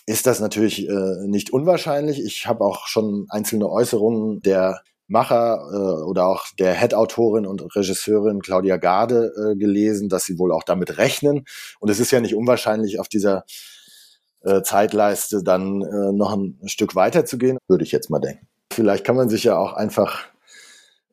ist 0.06 0.26
das 0.26 0.40
natürlich 0.40 0.88
äh, 0.88 1.26
nicht 1.26 1.52
unwahrscheinlich. 1.52 2.24
Ich 2.24 2.46
habe 2.46 2.64
auch 2.64 2.86
schon 2.86 3.26
einzelne 3.30 3.68
Äußerungen 3.68 4.40
der 4.42 4.80
Macher 5.10 5.68
äh, 5.72 6.02
oder 6.04 6.26
auch 6.26 6.46
der 6.58 6.74
Head-Autorin 6.74 7.46
und 7.46 7.62
Regisseurin 7.74 8.40
Claudia 8.40 8.76
Garde 8.76 9.32
äh, 9.36 9.56
gelesen, 9.56 10.08
dass 10.08 10.24
sie 10.24 10.38
wohl 10.38 10.52
auch 10.52 10.62
damit 10.62 10.98
rechnen. 10.98 11.44
Und 11.80 11.90
es 11.90 12.00
ist 12.00 12.10
ja 12.10 12.20
nicht 12.20 12.34
unwahrscheinlich, 12.34 13.00
auf 13.00 13.08
dieser 13.08 13.44
äh, 14.42 14.62
Zeitleiste 14.62 15.42
dann 15.42 15.82
äh, 15.82 16.12
noch 16.12 16.32
ein 16.34 16.58
Stück 16.66 16.94
weiter 16.94 17.24
zu 17.24 17.38
gehen, 17.38 17.58
würde 17.68 17.84
ich 17.84 17.92
jetzt 17.92 18.10
mal 18.10 18.20
denken. 18.20 18.46
Vielleicht 18.72 19.04
kann 19.04 19.16
man 19.16 19.28
sich 19.28 19.44
ja 19.44 19.58
auch 19.58 19.72
einfach 19.72 20.26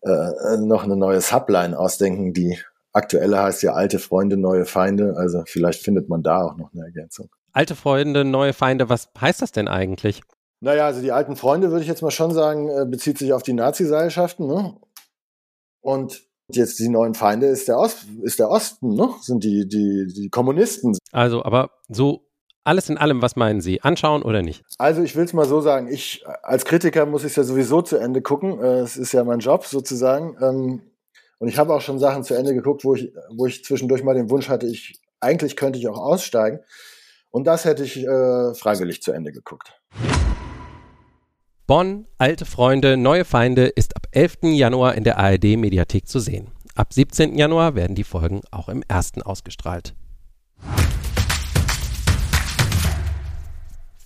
äh, 0.02 0.58
noch 0.58 0.84
eine 0.84 0.96
neue 0.96 1.22
Subline 1.22 1.78
ausdenken. 1.78 2.34
Die 2.34 2.58
aktuelle 2.94 3.42
heißt 3.42 3.64
ja 3.64 3.74
alte 3.74 4.00
Freunde, 4.00 4.38
neue 4.38 4.66
Feinde. 4.66 5.16
Also 5.18 5.44
vielleicht 5.46 5.84
findet 5.84 6.08
man 6.08 6.24
da 6.24 6.44
auch 6.44 6.56
noch 6.56 6.72
eine 6.74 6.86
Ergänzung. 6.86 7.30
Alte 7.52 7.76
Freunde, 7.76 8.24
neue 8.24 8.54
Feinde, 8.54 8.90
was 8.90 9.10
heißt 9.20 9.42
das 9.42 9.52
denn 9.52 9.68
eigentlich? 9.68 10.22
Naja, 10.60 10.86
also 10.86 11.02
die 11.02 11.12
alten 11.12 11.36
Freunde 11.36 11.70
würde 11.70 11.82
ich 11.82 11.88
jetzt 11.88 12.02
mal 12.02 12.12
schon 12.12 12.32
sagen, 12.32 12.70
äh, 12.70 12.86
bezieht 12.86 13.18
sich 13.18 13.34
auf 13.34 13.44
die 13.44 13.54
Nazi-Seilschaften. 13.54 14.48
Ne? 14.48 14.76
Und 15.82 16.24
jetzt 16.52 16.80
die 16.80 16.90
neuen 16.90 17.14
Feinde 17.14 17.48
ist 17.48 17.68
der, 17.68 17.78
Ost, 17.78 18.06
ist 18.24 18.40
der 18.40 18.50
Osten, 18.50 18.96
ne? 18.96 19.10
sind 19.22 19.44
die, 19.44 19.68
die, 19.68 20.08
die 20.08 20.30
Kommunisten. 20.30 20.98
Also, 21.12 21.44
aber 21.44 21.72
so 21.90 22.28
alles 22.64 22.90
in 22.90 22.98
allem, 22.98 23.22
was 23.22 23.38
meinen 23.38 23.62
Sie? 23.62 23.82
Anschauen 23.82 24.24
oder 24.24 24.42
nicht? 24.42 24.66
Also 24.78 25.02
ich 25.02 25.16
will 25.16 25.24
es 25.24 25.32
mal 25.32 25.46
so 25.46 25.62
sagen, 25.62 25.88
ich 25.88 26.26
als 26.44 26.66
Kritiker 26.66 27.06
muss 27.06 27.24
ich 27.24 27.30
es 27.30 27.38
ja 27.38 27.44
sowieso 27.44 27.82
zu 27.82 27.96
Ende 27.96 28.22
gucken. 28.22 28.60
Äh, 28.62 28.80
es 28.80 28.98
ist 28.98 29.14
ja 29.14 29.24
mein 29.24 29.40
Job 29.40 29.66
sozusagen. 29.66 30.36
Ähm, 30.42 30.82
und 31.40 31.48
ich 31.48 31.58
habe 31.58 31.74
auch 31.74 31.80
schon 31.80 31.98
Sachen 31.98 32.26
zu 32.26 32.34
Ende 32.34 32.54
geguckt, 32.54 32.84
wo 32.84 32.96
ich, 32.96 33.14
wo 33.30 33.46
ich 33.46 33.64
zwischendurch 33.64 34.04
mal 34.04 34.16
den 34.16 34.30
Wunsch 34.30 34.50
hatte, 34.50 34.68
ich 34.68 35.00
eigentlich 35.22 35.56
könnte 35.56 35.80
ich 35.80 35.88
auch 35.88 35.98
aussteigen. 35.98 36.60
Und 37.32 37.48
das 37.48 37.64
hätte 37.64 37.84
ich 37.84 38.06
äh, 38.06 38.54
freiwillig 38.54 39.02
zu 39.02 39.14
Ende 39.14 39.32
geguckt. 39.32 39.80
Bonn, 41.68 42.06
alte 42.18 42.46
Freunde, 42.46 42.96
neue 42.96 43.26
Feinde 43.26 43.66
ist 43.66 43.98
ab 43.98 44.08
11. 44.12 44.38
Januar 44.54 44.96
in 44.96 45.04
der 45.04 45.18
ARD 45.18 45.58
Mediathek 45.58 46.08
zu 46.08 46.20
sehen. 46.20 46.48
Ab 46.76 46.94
17. 46.94 47.38
Januar 47.38 47.76
werden 47.76 47.94
die 47.94 48.06
Folgen 48.06 48.40
auch 48.52 48.70
im 48.70 48.84
ersten 48.88 49.22
ausgestrahlt. 49.22 49.94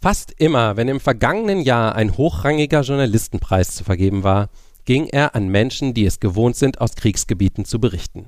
Fast 0.02 0.34
immer, 0.40 0.76
wenn 0.76 0.88
im 0.88 1.00
vergangenen 1.00 1.62
Jahr 1.62 1.94
ein 1.94 2.18
hochrangiger 2.18 2.82
Journalistenpreis 2.82 3.76
zu 3.76 3.84
vergeben 3.84 4.24
war, 4.24 4.50
ging 4.86 5.06
er 5.06 5.36
an 5.36 5.48
Menschen, 5.48 5.94
die 5.94 6.08
es 6.08 6.20
gewohnt 6.20 6.56
sind, 6.56 6.82
aus 6.82 6.96
Kriegsgebieten 6.96 7.66
zu 7.66 7.80
berichten. 7.80 8.26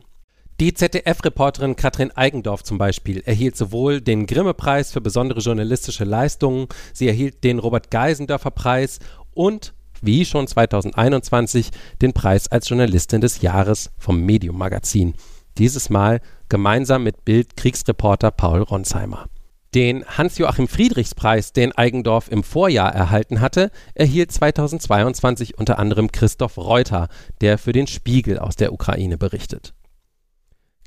Die 0.59 0.75
ZDF-Reporterin 0.75 1.75
Katrin 1.75 2.11
Eigendorf 2.11 2.63
zum 2.63 2.77
Beispiel 2.77 3.23
erhielt 3.25 3.57
sowohl 3.57 4.01
den 4.01 4.27
Grimme-Preis 4.27 4.91
für 4.91 5.01
besondere 5.01 5.39
journalistische 5.39 6.03
Leistungen, 6.03 6.67
sie 6.93 7.07
erhielt 7.07 7.43
den 7.43 7.57
Robert-Geisendörfer-Preis 7.57 8.99
und, 9.33 9.73
wie 10.01 10.25
schon 10.25 10.47
2021, 10.47 11.71
den 12.01 12.13
Preis 12.13 12.47
als 12.47 12.69
Journalistin 12.69 13.21
des 13.21 13.41
Jahres 13.41 13.91
vom 13.97 14.21
Medium-Magazin. 14.21 15.13
Dieses 15.57 15.89
Mal 15.89 16.19
gemeinsam 16.49 17.03
mit 17.03 17.25
Bild-Kriegsreporter 17.25 18.31
Paul 18.31 18.61
Ronsheimer. 18.61 19.27
Den 19.73 20.05
Hans-Joachim 20.05 20.67
Friedrichs-Preis, 20.67 21.51
den 21.51 21.71
Eigendorf 21.71 22.29
im 22.29 22.43
Vorjahr 22.43 22.93
erhalten 22.93 23.41
hatte, 23.41 23.71
erhielt 23.95 24.31
2022 24.31 25.57
unter 25.57 25.79
anderem 25.79 26.11
Christoph 26.11 26.57
Reuter, 26.57 27.07
der 27.41 27.57
für 27.57 27.71
den 27.71 27.87
Spiegel 27.87 28.37
aus 28.37 28.55
der 28.55 28.71
Ukraine 28.71 29.17
berichtet. 29.17 29.73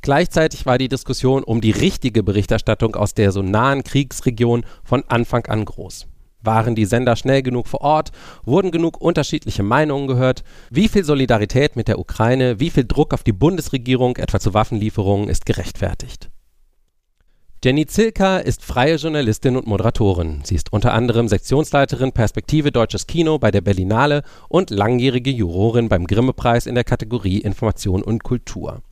Gleichzeitig 0.02 0.66
war 0.66 0.78
die 0.78 0.88
Diskussion 0.88 1.42
um 1.42 1.60
die 1.60 1.72
richtige 1.72 2.22
Berichterstattung 2.22 2.94
aus 2.94 3.14
der 3.14 3.32
so 3.32 3.42
nahen 3.42 3.82
Kriegsregion 3.82 4.64
von 4.84 5.02
Anfang 5.08 5.46
an 5.46 5.64
groß. 5.64 6.06
Waren 6.46 6.74
die 6.74 6.86
Sender 6.86 7.16
schnell 7.16 7.42
genug 7.42 7.66
vor 7.66 7.82
Ort? 7.82 8.12
Wurden 8.44 8.70
genug 8.70 9.00
unterschiedliche 9.00 9.62
Meinungen 9.62 10.06
gehört? 10.06 10.44
Wie 10.70 10.88
viel 10.88 11.04
Solidarität 11.04 11.76
mit 11.76 11.88
der 11.88 11.98
Ukraine, 11.98 12.60
wie 12.60 12.70
viel 12.70 12.84
Druck 12.84 13.12
auf 13.12 13.24
die 13.24 13.32
Bundesregierung, 13.32 14.16
etwa 14.16 14.40
zu 14.40 14.54
Waffenlieferungen, 14.54 15.28
ist 15.28 15.44
gerechtfertigt? 15.44 16.30
Jenny 17.64 17.86
Zilka 17.86 18.36
ist 18.36 18.64
freie 18.64 18.94
Journalistin 18.94 19.56
und 19.56 19.66
Moderatorin. 19.66 20.42
Sie 20.44 20.54
ist 20.54 20.72
unter 20.72 20.92
anderem 20.92 21.26
Sektionsleiterin 21.26 22.12
Perspektive 22.12 22.70
Deutsches 22.70 23.08
Kino 23.08 23.38
bei 23.38 23.50
der 23.50 23.60
Berlinale 23.60 24.22
und 24.48 24.70
langjährige 24.70 25.30
Jurorin 25.30 25.88
beim 25.88 26.06
Grimme-Preis 26.06 26.66
in 26.66 26.76
der 26.76 26.84
Kategorie 26.84 27.38
Information 27.38 28.02
und 28.02 28.22
Kultur. 28.22 28.82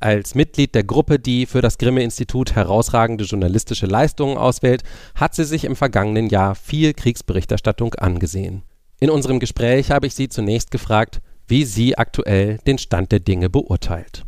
Als 0.00 0.34
Mitglied 0.34 0.74
der 0.74 0.84
Gruppe, 0.84 1.18
die 1.18 1.46
für 1.46 1.60
das 1.60 1.78
Grimme-Institut 1.78 2.54
herausragende 2.54 3.24
journalistische 3.24 3.86
Leistungen 3.86 4.38
auswählt, 4.38 4.84
hat 5.14 5.34
sie 5.34 5.44
sich 5.44 5.64
im 5.64 5.74
vergangenen 5.74 6.28
Jahr 6.28 6.54
viel 6.54 6.94
Kriegsberichterstattung 6.94 7.94
angesehen. 7.94 8.62
In 9.00 9.10
unserem 9.10 9.40
Gespräch 9.40 9.90
habe 9.90 10.06
ich 10.06 10.14
sie 10.14 10.28
zunächst 10.28 10.70
gefragt, 10.70 11.20
wie 11.48 11.64
sie 11.64 11.98
aktuell 11.98 12.58
den 12.66 12.78
Stand 12.78 13.10
der 13.10 13.20
Dinge 13.20 13.50
beurteilt. 13.50 14.24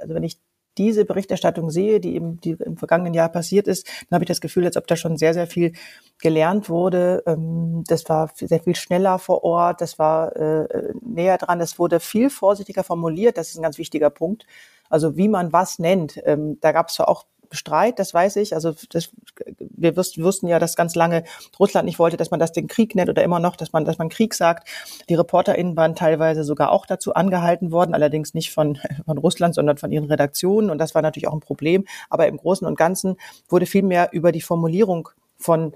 Also 0.00 0.14
wenn 0.14 0.24
ich 0.24 0.38
diese 0.76 1.04
Berichterstattung 1.04 1.70
sehe, 1.70 2.00
die 2.00 2.16
im, 2.16 2.40
die 2.40 2.52
im 2.52 2.76
vergangenen 2.76 3.14
Jahr 3.14 3.28
passiert 3.28 3.68
ist, 3.68 3.86
dann 3.86 4.16
habe 4.16 4.24
ich 4.24 4.28
das 4.28 4.40
Gefühl, 4.40 4.64
als 4.64 4.76
ob 4.76 4.86
da 4.86 4.96
schon 4.96 5.16
sehr, 5.16 5.34
sehr 5.34 5.46
viel 5.46 5.72
gelernt 6.20 6.68
wurde. 6.68 7.22
Ähm, 7.26 7.84
das 7.86 8.08
war 8.08 8.30
sehr 8.34 8.60
viel 8.60 8.74
schneller 8.74 9.18
vor 9.18 9.44
Ort, 9.44 9.80
das 9.80 9.98
war 9.98 10.34
äh, 10.36 10.92
näher 11.00 11.38
dran, 11.38 11.60
es 11.60 11.78
wurde 11.78 12.00
viel 12.00 12.28
vorsichtiger 12.28 12.82
formuliert, 12.82 13.38
das 13.38 13.50
ist 13.50 13.56
ein 13.56 13.62
ganz 13.62 13.78
wichtiger 13.78 14.10
Punkt. 14.10 14.46
Also 14.94 15.16
wie 15.16 15.26
man 15.26 15.52
was 15.52 15.80
nennt. 15.80 16.20
Ähm, 16.24 16.58
da 16.60 16.70
gab 16.70 16.86
es 16.88 16.94
zwar 16.94 17.08
auch 17.08 17.24
Streit, 17.50 17.98
das 17.98 18.14
weiß 18.14 18.36
ich. 18.36 18.54
Also 18.54 18.76
das, 18.90 19.10
wir 19.58 19.96
wussten 19.96 20.46
ja, 20.46 20.60
dass 20.60 20.76
ganz 20.76 20.94
lange 20.94 21.24
Russland 21.58 21.86
nicht 21.86 21.98
wollte, 21.98 22.16
dass 22.16 22.30
man 22.30 22.38
das 22.38 22.52
den 22.52 22.68
Krieg 22.68 22.94
nennt 22.94 23.10
oder 23.10 23.24
immer 23.24 23.40
noch, 23.40 23.56
dass 23.56 23.72
man, 23.72 23.84
dass 23.84 23.98
man 23.98 24.08
Krieg 24.08 24.34
sagt. 24.34 24.68
Die 25.08 25.16
ReporterInnen 25.16 25.76
waren 25.76 25.96
teilweise 25.96 26.44
sogar 26.44 26.70
auch 26.70 26.86
dazu 26.86 27.12
angehalten 27.12 27.72
worden, 27.72 27.92
allerdings 27.92 28.34
nicht 28.34 28.52
von, 28.52 28.78
von 29.04 29.18
Russland, 29.18 29.56
sondern 29.56 29.78
von 29.78 29.90
ihren 29.90 30.04
Redaktionen. 30.04 30.70
Und 30.70 30.78
das 30.78 30.94
war 30.94 31.02
natürlich 31.02 31.26
auch 31.26 31.34
ein 31.34 31.40
Problem. 31.40 31.84
Aber 32.08 32.28
im 32.28 32.36
Großen 32.36 32.64
und 32.64 32.78
Ganzen 32.78 33.16
wurde 33.48 33.66
viel 33.66 33.82
mehr 33.82 34.10
über 34.12 34.30
die 34.30 34.42
Formulierung 34.42 35.08
von 35.36 35.74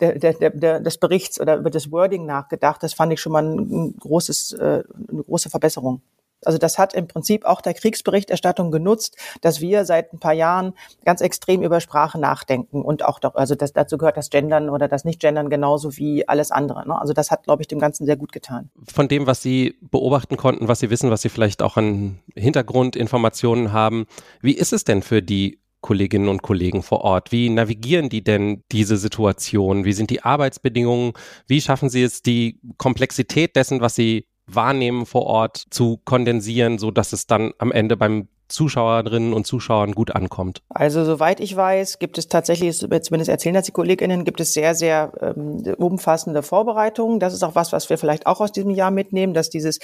der, 0.00 0.18
der, 0.18 0.50
der, 0.50 0.80
des 0.80 0.98
Berichts 0.98 1.40
oder 1.40 1.56
über 1.56 1.70
das 1.70 1.90
Wording 1.90 2.26
nachgedacht. 2.26 2.82
Das 2.82 2.92
fand 2.92 3.14
ich 3.14 3.20
schon 3.22 3.32
mal 3.32 3.44
ein 3.44 3.96
großes, 3.96 4.52
äh, 4.52 4.84
eine 5.10 5.22
große 5.22 5.48
Verbesserung. 5.48 6.02
Also 6.44 6.58
das 6.58 6.78
hat 6.78 6.94
im 6.94 7.08
Prinzip 7.08 7.44
auch 7.44 7.60
der 7.60 7.74
Kriegsberichterstattung 7.74 8.70
genutzt, 8.70 9.16
dass 9.40 9.60
wir 9.60 9.84
seit 9.84 10.12
ein 10.12 10.18
paar 10.18 10.32
Jahren 10.32 10.74
ganz 11.04 11.20
extrem 11.20 11.62
über 11.62 11.80
Sprache 11.80 12.18
nachdenken 12.18 12.82
und 12.82 13.04
auch 13.04 13.18
doch, 13.18 13.34
also 13.34 13.54
das, 13.54 13.72
dazu 13.72 13.98
gehört 13.98 14.16
das 14.16 14.30
Gendern 14.30 14.70
oder 14.70 14.88
das 14.88 15.04
Nicht-Gendern 15.04 15.50
genauso 15.50 15.96
wie 15.96 16.28
alles 16.28 16.50
andere. 16.50 16.86
Ne? 16.86 16.98
Also 16.98 17.12
das 17.12 17.30
hat, 17.30 17.44
glaube 17.44 17.62
ich, 17.62 17.68
dem 17.68 17.78
Ganzen 17.78 18.06
sehr 18.06 18.16
gut 18.16 18.32
getan. 18.32 18.70
Von 18.92 19.08
dem, 19.08 19.26
was 19.26 19.42
Sie 19.42 19.76
beobachten 19.80 20.36
konnten, 20.36 20.68
was 20.68 20.80
Sie 20.80 20.90
wissen, 20.90 21.10
was 21.10 21.22
Sie 21.22 21.28
vielleicht 21.28 21.62
auch 21.62 21.76
an 21.76 22.20
Hintergrundinformationen 22.34 23.72
haben, 23.72 24.06
wie 24.40 24.54
ist 24.54 24.72
es 24.72 24.84
denn 24.84 25.02
für 25.02 25.22
die 25.22 25.60
Kolleginnen 25.80 26.28
und 26.28 26.42
Kollegen 26.42 26.82
vor 26.82 27.02
Ort? 27.02 27.30
Wie 27.30 27.48
navigieren 27.50 28.08
die 28.08 28.24
denn 28.24 28.64
diese 28.72 28.96
Situation? 28.96 29.84
Wie 29.84 29.92
sind 29.92 30.10
die 30.10 30.22
Arbeitsbedingungen? 30.22 31.12
Wie 31.46 31.60
schaffen 31.60 31.88
sie 31.88 32.02
es, 32.02 32.22
die 32.22 32.60
Komplexität 32.78 33.54
dessen, 33.54 33.80
was 33.80 33.94
sie 33.94 34.26
Wahrnehmen 34.48 35.06
vor 35.06 35.24
Ort 35.24 35.64
zu 35.70 36.00
kondensieren, 36.04 36.78
so 36.78 36.90
dass 36.90 37.12
es 37.12 37.26
dann 37.26 37.52
am 37.58 37.70
Ende 37.70 37.96
beim 37.96 38.28
Zuschauerinnen 38.48 39.34
und 39.34 39.46
Zuschauern 39.46 39.92
gut 39.92 40.14
ankommt? 40.14 40.62
Also 40.70 41.04
soweit 41.04 41.38
ich 41.40 41.54
weiß, 41.54 41.98
gibt 41.98 42.18
es 42.18 42.28
tatsächlich, 42.28 42.78
zumindest 42.78 43.28
erzählen 43.28 43.54
das 43.54 43.66
die 43.66 43.72
KollegInnen, 43.72 44.24
gibt 44.24 44.40
es 44.40 44.54
sehr, 44.54 44.74
sehr 44.74 45.12
ähm, 45.20 45.62
umfassende 45.76 46.42
Vorbereitungen. 46.42 47.20
Das 47.20 47.34
ist 47.34 47.42
auch 47.42 47.54
was, 47.54 47.72
was 47.72 47.90
wir 47.90 47.98
vielleicht 47.98 48.26
auch 48.26 48.40
aus 48.40 48.52
diesem 48.52 48.70
Jahr 48.70 48.90
mitnehmen, 48.90 49.34
dass 49.34 49.50
dieses 49.50 49.78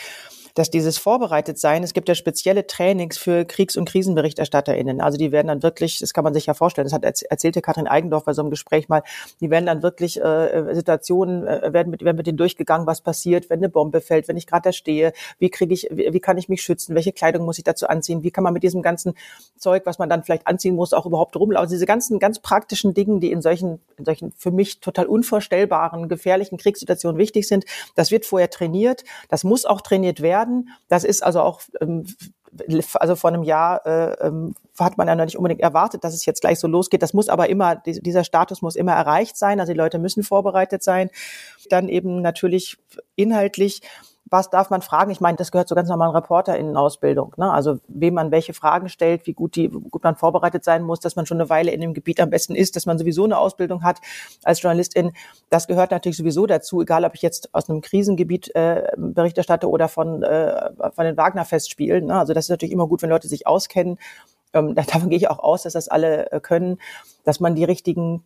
dass 0.55 0.71
dieses 0.71 0.99
Vorbereitetsein, 0.99 1.83
es 1.83 1.95
gibt 1.95 2.09
ja 2.09 2.15
spezielle 2.15 2.67
Trainings 2.67 3.19
für 3.19 3.45
Kriegs- 3.45 3.77
und 3.77 3.89
KrisenberichterstatterInnen. 3.89 5.01
Also 5.01 5.19
die 5.19 5.33
werden 5.33 5.49
dann 5.49 5.63
wirklich, 5.63 5.99
das 5.99 6.15
kann 6.15 6.23
man 6.23 6.33
sich 6.33 6.47
ja 6.47 6.55
vorstellen, 6.55 6.87
das 6.87 6.93
hat 6.93 7.05
erzählte 7.05 7.61
Katrin 7.61 7.89
Eigendorf 7.89 8.25
bei 8.25 8.33
so 8.33 8.43
einem 8.43 8.51
Gespräch 8.51 8.89
mal, 8.89 9.03
die 9.41 9.51
werden 9.51 9.67
dann 9.67 9.83
wirklich 9.83 10.21
äh, 10.21 10.75
Situationen, 10.75 11.47
äh, 11.47 11.73
werden, 11.73 11.91
mit, 11.91 12.05
werden 12.05 12.17
mit 12.17 12.27
denen 12.27 12.39
durchgegangen, 12.39 12.87
was 12.87 13.01
passiert, 13.01 13.51
wenn 13.51 13.59
eine 13.59 13.69
Bombe 13.69 14.01
fällt, 14.01 14.29
wenn 14.29 14.37
ich 14.37 14.47
gerade 14.47 14.63
da 14.63 14.73
stehe, 14.73 15.13
wie 15.39 15.51
kriege 15.51 15.75
ich, 15.75 15.89
wie, 15.91 16.13
wie 16.13 16.21
kann 16.21 16.39
ich 16.39 16.49
mich 16.49 16.63
schützen, 16.63 16.95
welche 16.95 17.13
Kleidung 17.13 17.45
muss 17.45 17.59
ich 17.59 17.65
dazu 17.65 17.89
anziehen, 17.89 18.23
wie 18.23 18.31
kann 18.31 18.45
man 18.45 18.53
mit 18.53 18.63
diesem 18.63 18.83
ganzen 18.83 19.15
Zeug, 19.57 19.83
was 19.87 19.99
man 19.99 20.09
dann 20.09 20.23
vielleicht 20.23 20.47
anziehen 20.47 20.77
muss, 20.77 20.93
auch 20.93 21.07
überhaupt 21.07 21.35
rumlaufen. 21.37 21.65
Also 21.65 21.75
diese 21.75 21.87
ganzen 21.87 22.21
ganz 22.21 22.39
praktischen 22.39 22.95
Dingen, 22.95 23.19
die 23.19 23.33
in 23.33 23.43
solchen, 23.43 23.81
in 23.97 24.05
solchen 24.05 24.33
für 24.33 24.53
mich 24.53 24.81
total 24.81 25.07
unvorstellbaren, 25.07 26.09
gefährlichen 26.09 26.59
Kriegssituationen 26.59 27.19
wichtig 27.19 27.49
sind, 27.49 27.65
das 27.97 28.13
wird 28.13 28.25
vorher 28.25 28.51
trainiert, 28.51 29.03
das 29.29 29.43
muss 29.43 29.65
auch 29.65 29.81
trainiert 29.81 30.23
werden 30.23 30.44
werden. 30.45 30.69
Das 30.89 31.05
ist 31.05 31.23
also 31.23 31.41
auch 31.41 31.61
ähm, 31.81 32.07
also 32.95 33.17
vor 33.17 33.31
einem 33.31 33.43
Jahr 33.43 33.85
äh, 33.85 34.27
ähm, 34.27 34.55
hat 34.79 34.97
man 34.97 35.09
ja 35.09 35.17
noch 35.17 35.25
nicht 35.25 35.37
unbedingt 35.37 35.61
erwartet, 35.61 36.05
dass 36.05 36.15
es 36.15 36.25
jetzt 36.25 36.41
gleich 36.41 36.61
so 36.61 36.69
losgeht. 36.69 37.03
Das 37.03 37.13
muss 37.13 37.29
aber 37.29 37.49
immer, 37.49 37.77
dieser 37.77 38.23
Status 38.23 38.63
muss 38.63 38.77
immer 38.77 38.93
erreicht 38.93 39.37
sein. 39.37 39.59
Also 39.59 39.73
die 39.73 39.79
Leute 39.79 39.99
müssen 39.99 40.23
vorbereitet 40.23 40.83
sein. 40.85 41.11
Dann 41.69 41.89
eben 41.89 42.23
natürlich 42.23 42.77
inhaltlich 43.17 43.83
was 44.27 44.49
darf 44.49 44.71
man 44.71 44.81
fragen? 44.81 45.11
Ich 45.11 45.21
meine, 45.21 45.37
das 45.37 45.53
gehört 45.53 45.69
zu 45.69 45.75
ganz 45.75 45.89
normalen 45.89 46.13
ReporterInnen-Ausbildung. 46.13 47.35
Ne? 47.37 47.51
Also 47.53 47.79
wem 47.89 48.15
man 48.15 48.31
welche 48.31 48.55
Fragen 48.55 48.89
stellt, 48.89 49.27
wie 49.27 49.35
gut, 49.35 49.55
die, 49.55 49.69
gut 49.69 50.03
man 50.03 50.17
vorbereitet 50.17 50.65
sein 50.65 50.83
muss, 50.83 51.01
dass 51.01 51.15
man 51.15 51.27
schon 51.27 51.39
eine 51.39 51.51
Weile 51.51 51.71
in 51.71 51.81
dem 51.81 51.93
Gebiet 51.93 52.21
am 52.21 52.31
besten 52.31 52.55
ist, 52.55 52.75
dass 52.75 52.87
man 52.87 52.99
sowieso 52.99 53.25
eine 53.25 53.37
Ausbildung 53.37 53.83
hat 53.83 54.01
als 54.43 54.63
Journalistin. 54.63 55.13
Das 55.51 55.67
gehört 55.67 55.91
natürlich 55.91 56.17
sowieso 56.17 56.47
dazu, 56.47 56.81
egal 56.81 57.05
ob 57.05 57.15
ich 57.15 57.23
jetzt 57.23 57.55
aus 57.55 57.69
einem 57.69 57.83
Krisengebiet 57.83 58.55
äh, 58.55 58.93
Bericht 58.97 59.37
erstatte 59.37 59.69
oder 59.69 59.89
von, 59.89 60.23
äh, 60.23 60.71
von 60.95 61.05
den 61.05 61.17
Wagner-Festspielen. 61.17 62.07
Ne? 62.07 62.19
Also 62.19 62.33
das 62.33 62.47
ist 62.47 62.51
natürlich 62.51 62.73
immer 62.73 62.89
gut, 62.89 63.03
wenn 63.03 63.11
Leute 63.11 63.29
sich 63.29 63.47
auskennen. 63.47 63.99
Ähm, 64.55 64.75
davon 64.87 65.11
gehe 65.11 65.19
ich 65.19 65.29
auch 65.29 65.39
aus, 65.39 65.65
dass 65.65 65.75
das 65.75 65.89
alle 65.89 66.33
äh, 66.33 66.41
können, 66.41 66.79
dass 67.25 67.41
man 67.41 67.55
die 67.55 67.65
richtigen 67.65 68.25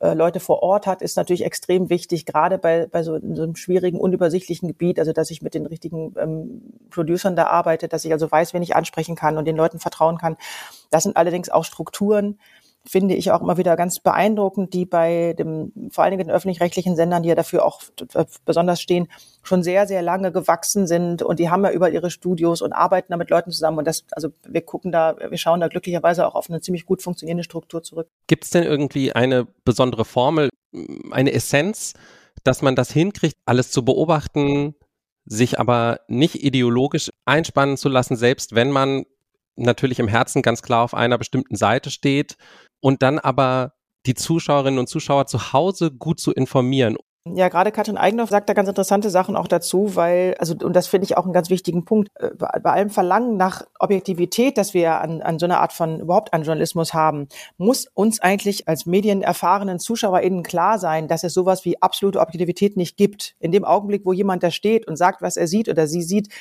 äh, 0.00 0.14
Leute 0.14 0.40
vor 0.40 0.62
Ort 0.62 0.86
hat, 0.86 1.02
ist 1.02 1.16
natürlich 1.16 1.44
extrem 1.44 1.90
wichtig, 1.90 2.26
gerade 2.26 2.58
bei, 2.58 2.86
bei 2.86 3.02
so, 3.02 3.18
so 3.18 3.42
einem 3.42 3.56
schwierigen, 3.56 3.98
unübersichtlichen 3.98 4.68
Gebiet, 4.68 4.98
also 4.98 5.12
dass 5.12 5.30
ich 5.30 5.42
mit 5.42 5.54
den 5.54 5.66
richtigen 5.66 6.14
ähm, 6.18 6.62
Producern 6.90 7.36
da 7.36 7.46
arbeite, 7.46 7.88
dass 7.88 8.04
ich 8.04 8.12
also 8.12 8.30
weiß, 8.30 8.54
wen 8.54 8.62
ich 8.62 8.76
ansprechen 8.76 9.16
kann 9.16 9.36
und 9.36 9.46
den 9.46 9.56
Leuten 9.56 9.78
vertrauen 9.78 10.18
kann. 10.18 10.36
Das 10.90 11.04
sind 11.04 11.16
allerdings 11.16 11.48
auch 11.48 11.64
Strukturen, 11.64 12.38
finde 12.86 13.14
ich 13.14 13.30
auch 13.30 13.42
immer 13.42 13.58
wieder 13.58 13.76
ganz 13.76 14.00
beeindruckend, 14.00 14.72
die 14.72 14.86
bei 14.86 15.34
dem, 15.38 15.72
vor 15.90 16.04
allen 16.04 16.12
Dingen 16.12 16.28
den 16.28 16.34
öffentlich-rechtlichen 16.34 16.96
Sendern, 16.96 17.22
die 17.22 17.28
ja 17.28 17.34
dafür 17.34 17.64
auch 17.64 17.82
besonders 18.44 18.80
stehen, 18.80 19.08
schon 19.42 19.62
sehr, 19.62 19.86
sehr 19.86 20.02
lange 20.02 20.32
gewachsen 20.32 20.86
sind 20.86 21.22
und 21.22 21.38
die 21.38 21.50
haben 21.50 21.64
ja 21.64 21.70
über 21.72 21.90
ihre 21.90 22.10
Studios 22.10 22.62
und 22.62 22.72
arbeiten 22.72 23.12
da 23.12 23.16
mit 23.16 23.30
Leuten 23.30 23.50
zusammen 23.50 23.78
und 23.78 23.84
das, 23.86 24.04
also 24.12 24.30
wir 24.46 24.62
gucken 24.62 24.92
da, 24.92 25.16
wir 25.28 25.38
schauen 25.38 25.60
da 25.60 25.68
glücklicherweise 25.68 26.26
auch 26.26 26.34
auf 26.34 26.48
eine 26.48 26.60
ziemlich 26.60 26.86
gut 26.86 27.02
funktionierende 27.02 27.44
Struktur 27.44 27.82
zurück. 27.82 28.08
Gibt 28.26 28.44
es 28.44 28.50
denn 28.50 28.64
irgendwie 28.64 29.12
eine 29.12 29.46
besondere 29.64 30.04
Formel, 30.04 30.48
eine 31.10 31.32
Essenz, 31.32 31.94
dass 32.44 32.62
man 32.62 32.76
das 32.76 32.90
hinkriegt, 32.90 33.36
alles 33.44 33.70
zu 33.70 33.84
beobachten, 33.84 34.74
sich 35.26 35.58
aber 35.60 36.00
nicht 36.08 36.42
ideologisch 36.42 37.10
einspannen 37.26 37.76
zu 37.76 37.88
lassen, 37.88 38.16
selbst 38.16 38.54
wenn 38.54 38.70
man 38.70 39.04
natürlich 39.56 39.98
im 39.98 40.08
Herzen 40.08 40.42
ganz 40.42 40.62
klar 40.62 40.82
auf 40.84 40.94
einer 40.94 41.18
bestimmten 41.18 41.56
Seite 41.56 41.90
steht 41.90 42.36
und 42.80 43.02
dann 43.02 43.18
aber 43.18 43.74
die 44.06 44.14
Zuschauerinnen 44.14 44.78
und 44.78 44.88
Zuschauer 44.88 45.26
zu 45.26 45.52
Hause 45.52 45.90
gut 45.90 46.20
zu 46.20 46.32
informieren. 46.32 46.96
Ja, 47.26 47.50
gerade 47.50 47.70
Katrin 47.70 47.98
Eigenhoff 47.98 48.30
sagt 48.30 48.48
da 48.48 48.54
ganz 48.54 48.70
interessante 48.70 49.10
Sachen 49.10 49.36
auch 49.36 49.46
dazu, 49.46 49.94
weil, 49.94 50.34
also, 50.38 50.54
und 50.54 50.74
das 50.74 50.86
finde 50.86 51.04
ich 51.04 51.18
auch 51.18 51.24
einen 51.24 51.34
ganz 51.34 51.50
wichtigen 51.50 51.84
Punkt, 51.84 52.08
äh, 52.14 52.30
bei 52.34 52.70
allem 52.72 52.88
Verlangen 52.88 53.36
nach 53.36 53.62
Objektivität, 53.78 54.56
dass 54.56 54.72
wir 54.72 55.02
an, 55.02 55.20
an 55.20 55.38
so 55.38 55.44
einer 55.44 55.60
Art 55.60 55.74
von 55.74 56.00
überhaupt 56.00 56.32
an 56.32 56.44
Journalismus 56.44 56.94
haben, 56.94 57.28
muss 57.58 57.86
uns 57.92 58.20
eigentlich 58.20 58.68
als 58.68 58.86
medienerfahrenen 58.86 59.78
ZuschauerInnen 59.78 60.42
klar 60.42 60.78
sein, 60.78 61.08
dass 61.08 61.22
es 61.22 61.34
sowas 61.34 61.66
wie 61.66 61.80
absolute 61.82 62.20
Objektivität 62.20 62.78
nicht 62.78 62.96
gibt. 62.96 63.34
In 63.38 63.52
dem 63.52 63.66
Augenblick, 63.66 64.06
wo 64.06 64.14
jemand 64.14 64.42
da 64.42 64.50
steht 64.50 64.88
und 64.88 64.96
sagt, 64.96 65.20
was 65.20 65.36
er 65.36 65.46
sieht 65.46 65.68
oder 65.68 65.86
sie 65.86 66.02
sieht, 66.02 66.32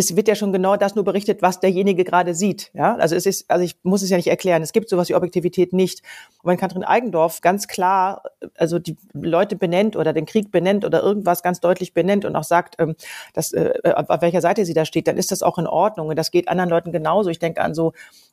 es 0.00 0.16
wird 0.16 0.28
ja 0.28 0.34
schon 0.34 0.52
genau 0.52 0.76
das 0.76 0.94
nur 0.94 1.04
berichtet, 1.04 1.42
was 1.42 1.60
derjenige 1.60 2.04
gerade 2.04 2.34
sieht. 2.34 2.70
Ja, 2.74 2.96
also 2.96 3.14
es 3.14 3.26
ist, 3.26 3.50
also 3.50 3.64
ich 3.64 3.76
muss 3.82 4.02
es 4.02 4.10
ja 4.10 4.16
nicht 4.16 4.28
erklären. 4.28 4.62
Es 4.62 4.72
gibt 4.72 4.88
sowas 4.88 5.08
wie 5.10 5.14
Objektivität 5.14 5.72
nicht. 5.72 6.02
Und 6.42 6.50
wenn 6.50 6.56
Katrin 6.56 6.84
Eigendorf 6.84 7.40
ganz 7.42 7.68
klar, 7.68 8.22
also 8.56 8.78
die 8.78 8.96
Leute 9.12 9.56
benennt 9.56 9.96
oder 9.96 10.12
den 10.12 10.26
Krieg 10.26 10.50
benennt 10.50 10.84
oder 10.84 11.02
irgendwas 11.02 11.42
ganz 11.42 11.60
deutlich 11.60 11.92
benennt 11.92 12.24
und 12.24 12.34
auch 12.34 12.44
sagt, 12.44 12.76
ähm, 12.78 12.96
dass, 13.34 13.52
äh, 13.52 13.74
auf 13.84 14.22
welcher 14.22 14.40
Seite 14.40 14.64
sie 14.64 14.74
da 14.74 14.84
steht, 14.84 15.06
dann 15.06 15.18
ist 15.18 15.32
das 15.32 15.42
auch 15.42 15.58
in 15.58 15.66
Ordnung. 15.66 16.08
Und 16.08 16.16
das 16.16 16.30
geht 16.30 16.48
anderen 16.48 16.70
Leuten 16.70 16.92
genauso. 16.92 17.28
Ich 17.28 17.38
denke 17.38 17.60
an 17.60 17.74
so 17.74 17.92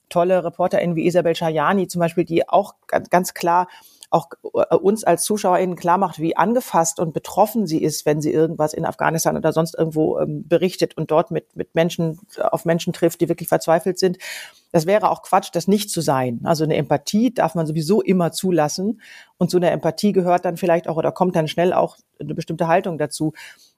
tolle 0.09 0.43
ReporterInnen 0.43 0.95
wie 0.95 1.05
Isabel 1.05 1.35
Schajani 1.35 1.87
zum 1.87 1.99
Beispiel, 1.99 2.23
die 2.23 2.47
auch 2.47 2.75
ganz, 2.87 3.09
ganz 3.09 3.33
klar 3.33 3.67
auch 4.09 4.29
äh, 4.53 4.75
uns 4.75 5.03
als 5.03 5.23
ZuschauerInnen 5.23 5.75
klar 5.75 5.97
macht, 5.97 6.19
wie 6.19 6.37
angefasst 6.37 6.99
und 6.99 7.13
betroffen 7.13 7.67
sie 7.67 7.81
ist, 7.81 8.05
wenn 8.05 8.21
sie 8.21 8.31
irgendwas 8.31 8.73
in 8.73 8.85
Afghanistan 8.85 9.35
oder 9.35 9.51
sonst 9.51 9.75
irgendwo 9.77 10.19
ähm, 10.19 10.47
berichtet 10.47 10.95
und 10.95 11.11
dort 11.11 11.31
mit, 11.31 11.55
mit 11.55 11.75
Menschen, 11.75 12.19
auf 12.39 12.65
Menschen 12.65 12.93
trifft, 12.93 13.21
die 13.21 13.29
wirklich 13.29 13.49
verzweifelt 13.49 13.99
sind. 13.99 14.17
Das 14.71 14.85
wäre 14.85 15.09
auch 15.09 15.23
Quatsch, 15.23 15.49
das 15.53 15.67
nicht 15.67 15.89
zu 15.89 16.01
sein. 16.01 16.41
Also 16.43 16.63
eine 16.63 16.75
Empathie 16.75 17.33
darf 17.33 17.55
man 17.55 17.65
sowieso 17.65 18.01
immer 18.01 18.31
zulassen. 18.31 19.01
Und 19.37 19.49
zu 19.49 19.57
einer 19.57 19.71
Empathie 19.71 20.11
gehört 20.11 20.45
dann 20.45 20.57
vielleicht 20.57 20.87
auch 20.87 20.97
oder 20.97 21.11
kommt 21.11 21.35
dann 21.35 21.47
schnell 21.47 21.73
auch 21.73 21.97
eine 22.19 22.33
bestimmte 22.33 22.67
Haltung 22.67 22.97
dazu. 22.97 23.33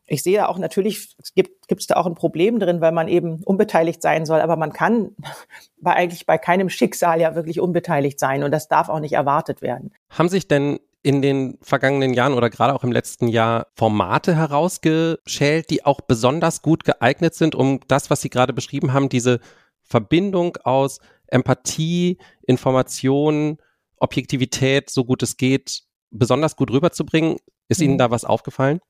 Ich 0.09 0.23
sehe 0.23 0.49
auch 0.49 0.57
natürlich, 0.57 1.15
es 1.17 1.33
gibt 1.33 1.59
gibt 1.69 1.81
es 1.81 1.87
da 1.87 1.95
auch 1.95 2.05
ein 2.05 2.15
Problem 2.15 2.59
drin, 2.59 2.81
weil 2.81 2.91
man 2.91 3.07
eben 3.07 3.43
unbeteiligt 3.43 4.01
sein 4.01 4.25
soll. 4.25 4.41
Aber 4.41 4.57
man 4.57 4.73
kann 4.73 5.15
bei 5.81 5.93
eigentlich 5.93 6.25
bei 6.25 6.37
keinem 6.37 6.69
Schicksal 6.69 7.21
ja 7.21 7.35
wirklich 7.35 7.61
unbeteiligt 7.61 8.19
sein 8.19 8.43
und 8.43 8.51
das 8.51 8.67
darf 8.67 8.89
auch 8.89 8.99
nicht 8.99 9.13
erwartet 9.13 9.61
werden. 9.61 9.93
Haben 10.09 10.27
sich 10.27 10.47
denn 10.47 10.79
in 11.01 11.21
den 11.21 11.57
vergangenen 11.61 12.13
Jahren 12.13 12.33
oder 12.33 12.49
gerade 12.49 12.73
auch 12.75 12.83
im 12.83 12.91
letzten 12.91 13.29
Jahr 13.29 13.67
Formate 13.75 14.35
herausgeschält, 14.35 15.69
die 15.69 15.85
auch 15.85 16.01
besonders 16.01 16.61
gut 16.61 16.83
geeignet 16.83 17.35
sind, 17.35 17.55
um 17.55 17.79
das, 17.87 18.09
was 18.09 18.19
Sie 18.19 18.29
gerade 18.29 18.51
beschrieben 18.51 18.91
haben, 18.91 19.07
diese 19.07 19.39
Verbindung 19.81 20.57
aus 20.63 20.99
Empathie, 21.27 22.17
Information, 22.45 23.59
Objektivität, 23.97 24.89
so 24.89 25.05
gut 25.05 25.23
es 25.23 25.37
geht, 25.37 25.83
besonders 26.11 26.57
gut 26.57 26.69
rüberzubringen? 26.69 27.37
Ist 27.69 27.81
Ihnen 27.81 27.93
mhm. 27.93 27.99
da 27.99 28.11
was 28.11 28.25
aufgefallen? 28.25 28.81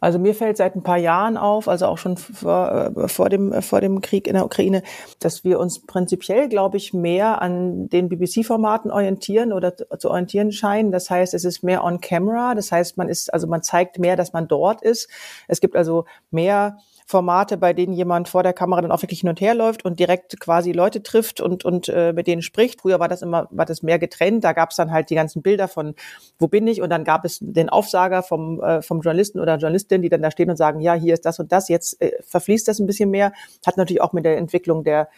Also 0.00 0.18
mir 0.18 0.34
fällt 0.34 0.56
seit 0.56 0.76
ein 0.76 0.82
paar 0.82 0.98
Jahren 0.98 1.36
auf, 1.36 1.68
also 1.68 1.86
auch 1.86 1.98
schon 1.98 2.16
vor, 2.16 2.92
äh, 2.96 3.08
vor, 3.08 3.28
dem, 3.28 3.52
äh, 3.52 3.62
vor 3.62 3.80
dem 3.80 4.00
Krieg 4.00 4.26
in 4.26 4.34
der 4.34 4.44
Ukraine, 4.44 4.82
dass 5.20 5.44
wir 5.44 5.58
uns 5.58 5.86
prinzipiell, 5.86 6.48
glaube 6.48 6.76
ich, 6.76 6.92
mehr 6.92 7.40
an 7.40 7.88
den 7.88 8.08
BBC-Formaten 8.08 8.90
orientieren 8.90 9.52
oder 9.52 9.74
zu 9.76 10.10
orientieren 10.10 10.52
scheinen. 10.52 10.92
Das 10.92 11.10
heißt, 11.10 11.34
es 11.34 11.44
ist 11.44 11.62
mehr 11.62 11.82
on 11.82 12.00
camera. 12.00 12.54
Das 12.54 12.72
heißt, 12.72 12.96
man 12.98 13.08
ist, 13.08 13.32
also 13.32 13.46
man 13.46 13.62
zeigt 13.62 13.98
mehr, 13.98 14.16
dass 14.16 14.32
man 14.32 14.48
dort 14.48 14.82
ist. 14.82 15.08
Es 15.48 15.60
gibt 15.60 15.76
also 15.76 16.04
mehr 16.30 16.78
Formate, 17.08 17.56
bei 17.56 17.72
denen 17.72 17.92
jemand 17.92 18.28
vor 18.28 18.42
der 18.42 18.52
Kamera 18.52 18.80
dann 18.80 18.90
auch 18.90 19.00
wirklich 19.00 19.20
hin 19.20 19.28
und 19.28 19.40
her 19.40 19.54
läuft 19.54 19.84
und 19.84 20.00
direkt 20.00 20.40
quasi 20.40 20.72
Leute 20.72 21.04
trifft 21.04 21.40
und, 21.40 21.64
und 21.64 21.88
äh, 21.88 22.12
mit 22.12 22.26
denen 22.26 22.42
spricht. 22.42 22.80
Früher 22.80 22.98
war 22.98 23.06
das 23.06 23.22
immer, 23.22 23.46
war 23.52 23.64
das 23.64 23.84
mehr 23.84 24.00
getrennt. 24.00 24.42
Da 24.42 24.52
gab 24.52 24.70
es 24.70 24.76
dann 24.76 24.90
halt 24.90 25.08
die 25.08 25.14
ganzen 25.14 25.40
Bilder 25.40 25.68
von, 25.68 25.94
wo 26.40 26.48
bin 26.48 26.66
ich? 26.66 26.82
Und 26.82 26.90
dann 26.90 27.04
gab 27.04 27.24
es 27.24 27.38
den 27.40 27.68
Aufsager 27.68 28.24
vom, 28.24 28.60
äh, 28.60 28.82
vom 28.82 29.02
Journalisten 29.02 29.38
oder 29.38 29.56
Journalistin, 29.56 30.02
die 30.02 30.08
dann 30.08 30.20
da 30.20 30.32
stehen 30.32 30.50
und 30.50 30.56
sagen, 30.56 30.80
ja, 30.80 30.94
hier 30.94 31.14
ist 31.14 31.24
das 31.24 31.38
und 31.38 31.52
das. 31.52 31.68
Jetzt 31.68 32.02
äh, 32.02 32.10
verfließt 32.26 32.66
das 32.66 32.80
ein 32.80 32.86
bisschen 32.86 33.10
mehr. 33.10 33.32
Hat 33.64 33.76
natürlich 33.76 34.02
auch 34.02 34.12
mit 34.12 34.24
der 34.24 34.36
Entwicklung 34.36 34.82
der 34.82 35.08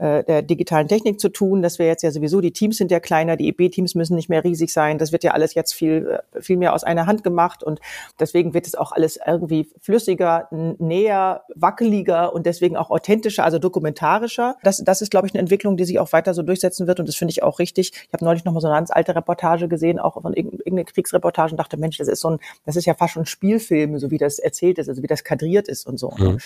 äh, 0.00 0.24
der 0.24 0.40
digitalen 0.40 0.88
Technik 0.88 1.20
zu 1.20 1.28
tun. 1.28 1.60
Das 1.60 1.78
wäre 1.78 1.90
jetzt 1.90 2.02
ja 2.02 2.10
sowieso, 2.10 2.40
die 2.40 2.52
Teams 2.52 2.78
sind 2.78 2.90
ja 2.90 3.00
kleiner, 3.00 3.36
die 3.36 3.48
EB-Teams 3.48 3.94
müssen 3.94 4.14
nicht 4.14 4.30
mehr 4.30 4.42
riesig 4.42 4.72
sein. 4.72 4.96
Das 4.96 5.12
wird 5.12 5.24
ja 5.24 5.32
alles 5.32 5.52
jetzt 5.52 5.74
viel, 5.74 6.18
äh, 6.34 6.40
viel 6.40 6.56
mehr 6.56 6.72
aus 6.72 6.84
einer 6.84 7.04
Hand 7.04 7.22
gemacht 7.22 7.62
und 7.62 7.80
deswegen 8.18 8.54
wird 8.54 8.66
es 8.66 8.74
auch 8.74 8.92
alles 8.92 9.18
irgendwie 9.26 9.68
flüssiger, 9.82 10.48
näher, 10.50 11.42
wackeliger 11.54 12.32
und 12.32 12.46
deswegen 12.46 12.78
auch 12.78 12.90
authentischer, 12.90 13.44
also 13.44 13.58
dokumentarischer. 13.58 14.56
Das, 14.62 14.82
das 14.82 15.02
ist, 15.02 15.10
glaube 15.10 15.26
ich, 15.26 15.34
eine 15.34 15.40
Entwicklung, 15.40 15.76
die 15.76 15.84
sich 15.84 15.98
auch 15.98 16.14
weiter 16.14 16.32
so 16.32 16.42
durchsetzen 16.42 16.86
wird 16.86 16.98
und 16.98 17.06
das 17.06 17.16
finde 17.16 17.32
ich 17.32 17.42
auch 17.42 17.58
richtig. 17.58 17.92
Ich 17.92 18.12
habe 18.14 18.24
neulich 18.24 18.46
noch 18.46 18.54
mal 18.54 18.60
so 18.60 18.68
eine 18.68 18.76
ganz 18.76 18.90
alte 18.90 19.14
Reportage 19.14 19.68
gesehen, 19.68 19.98
auch 19.98 20.14
von 20.22 20.32
irgendeiner 20.32 20.84
Kriegsreportage 20.84 21.52
und 21.52 21.58
dachte, 21.58 21.76
Mensch, 21.76 21.98
das 21.98 22.08
ist 22.08 22.20
so 22.20 22.30
ein, 22.30 22.38
das 22.64 22.76
ist 22.76 22.86
ja 22.86 22.94
fast 22.94 23.12
schon 23.12 23.26
Spielfilm, 23.26 23.98
so 23.98 24.10
wie 24.10 24.16
das 24.18 24.38
erzählt 24.38 24.78
ist, 24.78 24.88
also 24.88 25.02
wie 25.02 25.08
das 25.08 25.24
kadriert 25.24 25.68
ist 25.68 25.86
und 25.86 25.98
so. 25.98 26.10
Mhm. 26.16 26.38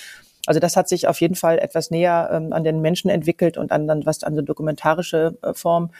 Also 0.46 0.60
das 0.60 0.76
hat 0.76 0.88
sich 0.88 1.08
auf 1.08 1.20
jeden 1.20 1.34
Fall 1.34 1.58
etwas 1.58 1.90
näher 1.90 2.30
ähm, 2.32 2.52
an 2.52 2.64
den 2.64 2.80
Menschen 2.80 3.10
entwickelt 3.10 3.56
und 3.56 3.72
an 3.72 3.86
dann 3.86 4.06
was 4.06 4.22
an 4.22 4.34
so 4.34 4.42
dokumentarische 4.42 5.38
äh, 5.42 5.54
Form. 5.54 5.90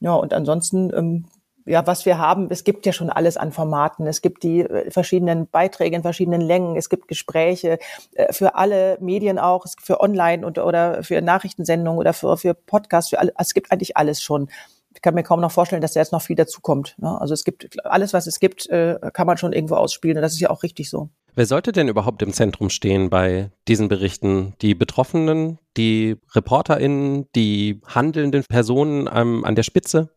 Ja, 0.00 0.14
und 0.14 0.32
ansonsten 0.34 0.92
ähm, 0.94 1.26
ja, 1.66 1.84
was 1.84 2.06
wir 2.06 2.18
haben, 2.18 2.46
es 2.50 2.62
gibt 2.62 2.86
ja 2.86 2.92
schon 2.92 3.10
alles 3.10 3.36
an 3.36 3.50
Formaten. 3.52 4.06
Es 4.06 4.22
gibt 4.22 4.44
die 4.44 4.60
äh, 4.60 4.90
verschiedenen 4.90 5.48
Beiträge 5.48 5.96
in 5.96 6.02
verschiedenen 6.02 6.40
Längen. 6.40 6.76
Es 6.76 6.88
gibt 6.88 7.08
Gespräche 7.08 7.78
äh, 8.14 8.32
für 8.32 8.54
alle 8.54 8.98
Medien 9.00 9.38
auch, 9.38 9.66
für 9.82 10.00
Online 10.00 10.46
und, 10.46 10.58
oder 10.58 11.02
für 11.02 11.20
Nachrichtensendungen 11.20 11.98
oder 11.98 12.12
für, 12.12 12.36
für 12.36 12.54
Podcasts. 12.54 13.10
Für 13.10 13.18
alle, 13.18 13.32
es 13.36 13.52
gibt 13.52 13.72
eigentlich 13.72 13.96
alles 13.96 14.22
schon. 14.22 14.48
Ich 14.96 15.02
kann 15.02 15.14
mir 15.14 15.22
kaum 15.22 15.40
noch 15.40 15.52
vorstellen, 15.52 15.82
dass 15.82 15.92
da 15.92 16.00
jetzt 16.00 16.12
noch 16.12 16.22
viel 16.22 16.36
dazukommt. 16.36 16.96
Ne? 16.98 17.20
Also 17.20 17.34
es 17.34 17.44
gibt 17.44 17.84
alles, 17.84 18.14
was 18.14 18.26
es 18.26 18.40
gibt, 18.40 18.68
äh, 18.70 18.98
kann 19.12 19.26
man 19.26 19.36
schon 19.36 19.52
irgendwo 19.52 19.74
ausspielen. 19.74 20.16
Und 20.16 20.22
das 20.22 20.32
ist 20.32 20.40
ja 20.40 20.48
auch 20.48 20.62
richtig 20.62 20.88
so. 20.88 21.10
Wer 21.34 21.44
sollte 21.44 21.72
denn 21.72 21.88
überhaupt 21.88 22.22
im 22.22 22.32
Zentrum 22.32 22.70
stehen 22.70 23.10
bei 23.10 23.50
diesen 23.68 23.88
Berichten? 23.88 24.54
Die 24.62 24.74
Betroffenen, 24.74 25.58
die 25.76 26.16
ReporterInnen, 26.34 27.26
die 27.36 27.82
handelnden 27.86 28.42
Personen 28.44 29.06
ähm, 29.12 29.44
an 29.44 29.54
der 29.54 29.62
Spitze? 29.62 30.08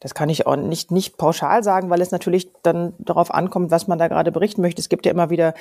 Das 0.00 0.14
kann 0.14 0.28
ich 0.28 0.46
auch 0.48 0.56
nicht, 0.56 0.90
nicht 0.90 1.16
pauschal 1.16 1.62
sagen, 1.62 1.90
weil 1.90 2.00
es 2.00 2.10
natürlich 2.10 2.50
dann 2.62 2.94
darauf 2.98 3.32
ankommt, 3.32 3.70
was 3.70 3.86
man 3.86 3.98
da 3.98 4.08
gerade 4.08 4.32
berichten 4.32 4.62
möchte. 4.62 4.80
Es 4.80 4.88
gibt 4.88 5.06
ja 5.06 5.12
immer 5.12 5.30
wieder 5.30 5.54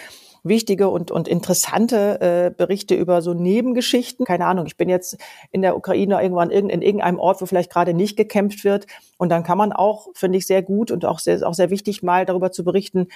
wichtige 0.47 0.89
und, 0.89 1.11
und 1.11 1.27
interessante 1.27 2.21
äh, 2.21 2.51
Berichte 2.55 2.95
über 2.95 3.21
so 3.21 3.33
Nebengeschichten. 3.33 4.25
Keine 4.25 4.45
Ahnung, 4.45 4.65
ich 4.65 4.77
bin 4.77 4.89
jetzt 4.89 5.17
in 5.51 5.61
der 5.61 5.77
Ukraine 5.77 6.21
irgendwann 6.21 6.49
in, 6.49 6.69
in 6.69 6.81
irgendeinem 6.81 7.19
Ort, 7.19 7.41
wo 7.41 7.45
vielleicht 7.45 7.71
gerade 7.71 7.93
nicht 7.93 8.17
gekämpft 8.17 8.63
wird. 8.63 8.87
Und 9.17 9.29
dann 9.29 9.43
kann 9.43 9.57
man 9.57 9.73
auch, 9.73 10.07
finde 10.13 10.37
ich, 10.37 10.47
sehr 10.47 10.61
gut 10.61 10.91
und 10.91 11.05
auch 11.05 11.19
sehr, 11.19 11.47
auch 11.47 11.53
sehr 11.53 11.69
wichtig, 11.69 12.03
mal 12.03 12.25
darüber 12.25 12.51
zu 12.51 12.63
berichten, 12.63 13.07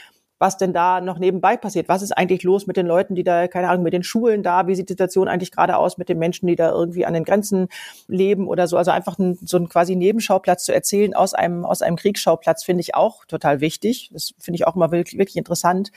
was 0.42 0.58
denn 0.58 0.74
da 0.74 1.02
noch 1.02 1.20
nebenbei 1.20 1.56
passiert. 1.56 1.88
Was 1.88 2.02
ist 2.02 2.14
eigentlich 2.14 2.42
los 2.42 2.66
mit 2.66 2.76
den 2.76 2.88
Leuten, 2.88 3.14
die 3.14 3.24
da, 3.24 3.48
keine 3.48 3.70
Ahnung, 3.70 3.84
mit 3.84 3.94
den 3.94 4.02
Schulen 4.02 4.42
da? 4.42 4.66
Wie 4.66 4.74
sieht 4.74 4.90
die 4.90 4.94
Situation 4.94 5.28
eigentlich 5.28 5.52
gerade 5.52 5.78
aus 5.78 6.00
mit 6.00 6.10
den 6.10 6.18
Menschen, 6.18 6.48
die 6.48 6.56
da 6.56 6.72
irgendwie 6.72 7.06
an 7.06 7.14
den 7.14 7.24
Grenzen 7.24 7.68
leben 8.08 8.48
oder 8.48 8.68
so? 8.68 8.76
Also 8.76 8.90
einfach 8.90 9.20
ein, 9.20 9.38
so 9.46 9.58
einen 9.58 9.70
quasi 9.70 9.96
Nebenschauplatz 9.96 10.66
zu 10.66 10.74
erzählen 10.74 11.14
aus 11.14 11.36
einem, 11.36 11.64
aus 11.64 11.84
einem 11.84 11.96
Kriegsschauplatz 11.96 12.64
finde 12.64 12.82
ich 12.82 12.96
auch 12.96 13.24
total 13.26 13.62
wichtig. 13.62 14.10
Das 14.14 14.34
finde 14.40 14.56
ich 14.56 14.66
auch 14.66 14.76
immer 14.76 14.92
wirklich, 14.92 15.20
wirklich 15.20 15.38
interessant. 15.38 15.92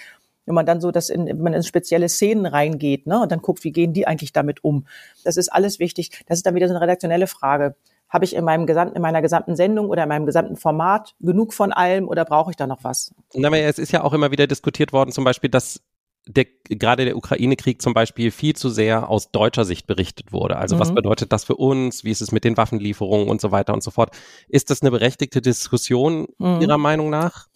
Wenn 0.46 0.54
man 0.54 0.66
dann 0.66 0.80
so 0.80 0.90
das 0.90 1.09
in, 1.09 1.26
wenn 1.26 1.42
man 1.42 1.54
in 1.54 1.62
spezielle 1.62 2.09
Szenen 2.09 2.46
reingeht, 2.46 3.07
ne, 3.07 3.20
und 3.20 3.33
dann 3.33 3.40
guckt, 3.40 3.64
wie 3.64 3.72
gehen 3.72 3.92
die 3.92 4.07
eigentlich 4.07 4.33
damit 4.33 4.62
um. 4.64 4.87
Das 5.24 5.37
ist 5.37 5.48
alles 5.48 5.78
wichtig. 5.78 6.24
Das 6.26 6.38
ist 6.38 6.46
dann 6.46 6.54
wieder 6.54 6.68
so 6.68 6.74
eine 6.74 6.83
redaktionelle 6.83 7.26
Frage. 7.26 7.76
Habe 8.09 8.24
ich 8.24 8.37
in 8.37 8.44
meinem 8.44 8.66
gesamten, 8.66 8.96
in 8.96 9.02
meiner 9.02 9.22
gesamten 9.22 9.57
Sendung 9.57 9.88
oder 9.88 10.04
in 10.04 10.09
meinem 10.09 10.26
gesamten 10.26 10.57
Format 10.57 11.14
genug 11.20 11.52
von 11.52 11.72
allem 11.72 12.07
oder 12.09 12.24
brauche 12.24 12.50
ich 12.50 12.57
da 12.57 12.66
noch 12.66 12.85
was? 12.85 13.12
Na, 13.35 13.48
aber 13.48 13.59
es 13.59 13.78
ist 13.78 13.92
ja 13.92 14.04
auch 14.04 14.12
immer 14.12 14.30
wieder 14.30 14.46
diskutiert 14.46 14.92
worden, 14.92 15.11
zum 15.11 15.24
Beispiel, 15.24 15.50
dass 15.50 15.80
der, 16.26 16.46
gerade 16.68 17.04
der 17.04 17.16
Ukraine-Krieg 17.16 17.83
zum 17.83 17.92
Beispiel 17.92 18.30
viel 18.30 18.57
zu 18.57 18.70
sehr 18.70 19.11
aus 19.11 19.30
deutscher 19.30 19.64
Sicht 19.64 19.87
berichtet 19.87 20.33
wurde. 20.33 20.57
Also 20.57 20.76
mhm. 20.76 20.80
was 20.80 20.94
bedeutet 20.94 21.33
das 21.33 21.44
für 21.44 21.57
uns? 21.57 22.04
Wie 22.04 22.11
ist 22.11 22.22
es 22.22 22.33
mit 22.33 22.44
den 22.44 22.57
Waffenlieferungen 22.57 23.28
und 23.28 23.40
so 23.40 23.50
weiter 23.50 23.74
und 23.74 23.83
so 23.83 23.90
fort? 23.90 24.16
Ist 24.48 24.70
das 24.70 24.80
eine 24.80 24.90
berechtigte 24.90 25.42
Diskussion 25.42 26.26
mhm. 26.38 26.61
Ihrer 26.61 26.78
Meinung 26.78 27.11
nach? 27.11 27.46